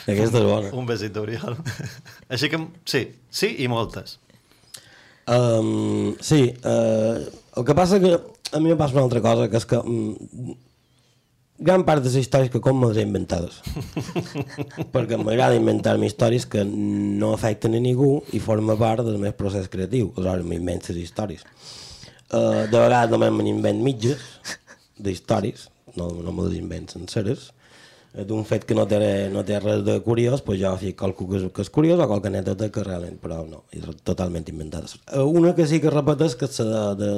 [0.09, 0.71] Aquesta és bona.
[0.73, 1.57] Un besit d'Oriol.
[2.33, 2.59] Així que,
[2.89, 4.17] sí, sí i moltes.
[5.29, 7.21] Um, sí, uh,
[7.59, 10.55] el que passa que a mi em passa una altra cosa, que és que um,
[11.59, 13.59] gran part de les històries que com me les he inventades.
[14.93, 19.69] perquè m'agrada inventar-me històries que no afecten a ningú i forma part del meu procés
[19.69, 20.13] creatiu.
[20.15, 21.45] Aleshores m'invento les històries.
[22.29, 24.25] Uh, de vegades només me n'invent mitges
[24.99, 27.49] d'històries, no, no me les invento senceres,
[28.09, 28.97] Eh, d'un fet que no té,
[29.29, 32.07] no té res de curiós, doncs jo fico qualque que és, que és curiós o
[32.09, 34.89] qualque anècdota que realment, però no, és totalment inventada.
[35.13, 37.09] Eh, Una que sí que repeteix que és de, de,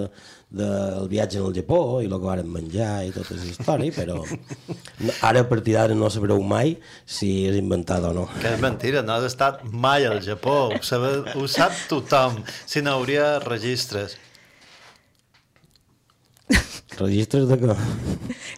[0.60, 0.72] de,
[1.14, 4.18] viatge al Japó i el que varen menjar i tota la història, però
[5.30, 6.76] ara a partir d'ara no sabreu mai
[7.06, 8.26] si és inventada o no.
[8.42, 12.84] Que és mentira, no has estat mai al Japó, ho, sabe, ho sap tothom, si
[12.84, 14.20] no hauria registres.
[17.02, 17.76] Registres de què?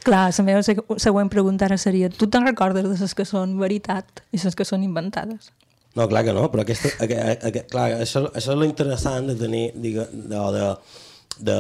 [0.04, 3.58] Clar, la meva seg- següent pregunta ara seria tu te'n recordes de les que són
[3.62, 5.52] veritat i les que són inventades?
[5.96, 9.36] No, clar que no, però aquesta, aquest, aquest, clar, això, això és lo interessant de
[9.38, 10.70] tenir, digue, de, de,
[11.50, 11.58] de,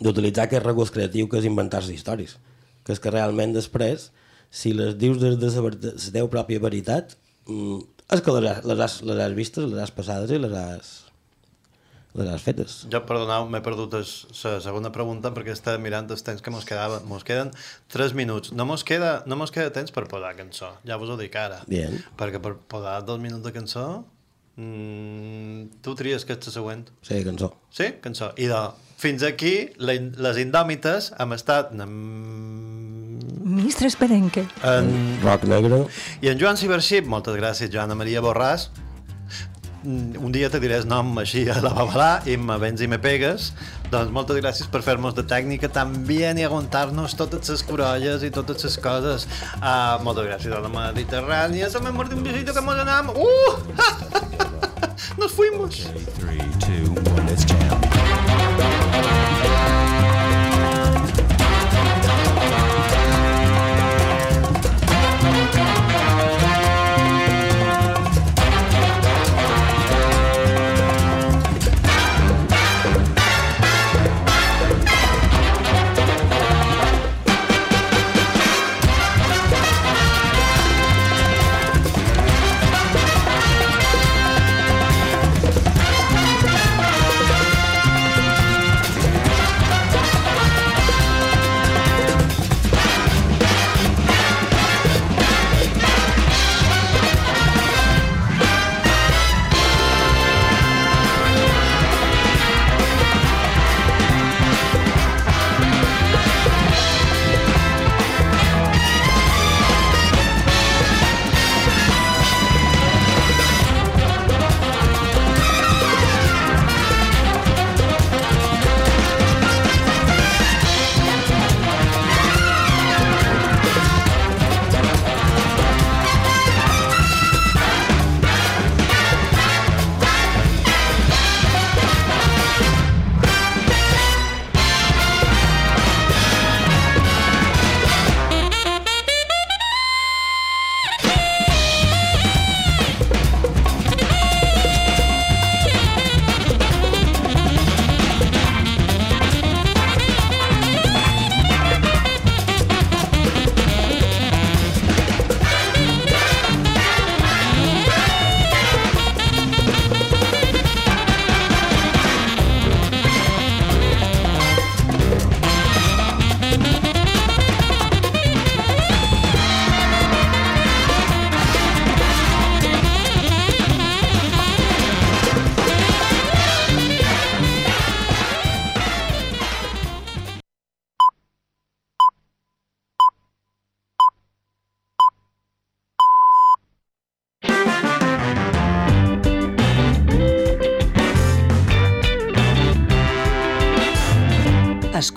[0.00, 2.38] d'utilitzar aquest recurs creatiu que és inventar-se històries.
[2.86, 4.10] Que és que realment després,
[4.50, 7.16] si les dius des de la, de la teva pròpia veritat,
[7.48, 7.82] mm,
[8.16, 10.92] és que les les, has, les has vistes, les has passades i les has,
[12.16, 12.76] les has fetes.
[12.92, 14.02] Jo, perdoneu, m'he perdut la
[14.64, 17.00] segona pregunta perquè estava mirant els temps que mos quedava.
[17.08, 17.52] Mos queden
[17.92, 18.52] 3 minuts.
[18.56, 21.62] No mos queda, no mos queda temps per posar cançó, ja vos ho dic ara.
[21.70, 21.98] Bien.
[22.18, 23.86] Perquè per posar dos minuts de cançó,
[24.56, 26.88] mm, tu tries que és la següent.
[27.02, 27.52] Sí, cançó.
[27.70, 28.32] Sí, cançó.
[28.36, 28.62] I de,
[28.96, 31.84] fins aquí, les indòmites hem estat en,
[33.46, 34.46] Ministre Esperenque.
[34.64, 35.86] en Rock negre.
[36.20, 38.68] i en Joan Cibership, moltes gràcies, Joana Maria Borràs.
[39.86, 42.88] Mm, Un dia te diré el nom així a la babalà i me vens i
[42.90, 43.52] me pegues.
[43.92, 48.32] Doncs moltes gràcies per fer-nos de tècnica tan bien i aguantar-nos totes les corolles i
[48.34, 49.28] totes les coses.
[49.60, 51.70] Uh, moltes gràcies a la Mediterrània.
[51.86, 53.14] Me mordi un besito que mos anam.
[53.14, 53.54] Uh!
[55.20, 55.86] Nos fuimos.
[56.18, 57.85] Three, two, one, let's jam.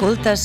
[0.09, 0.37] Escoltes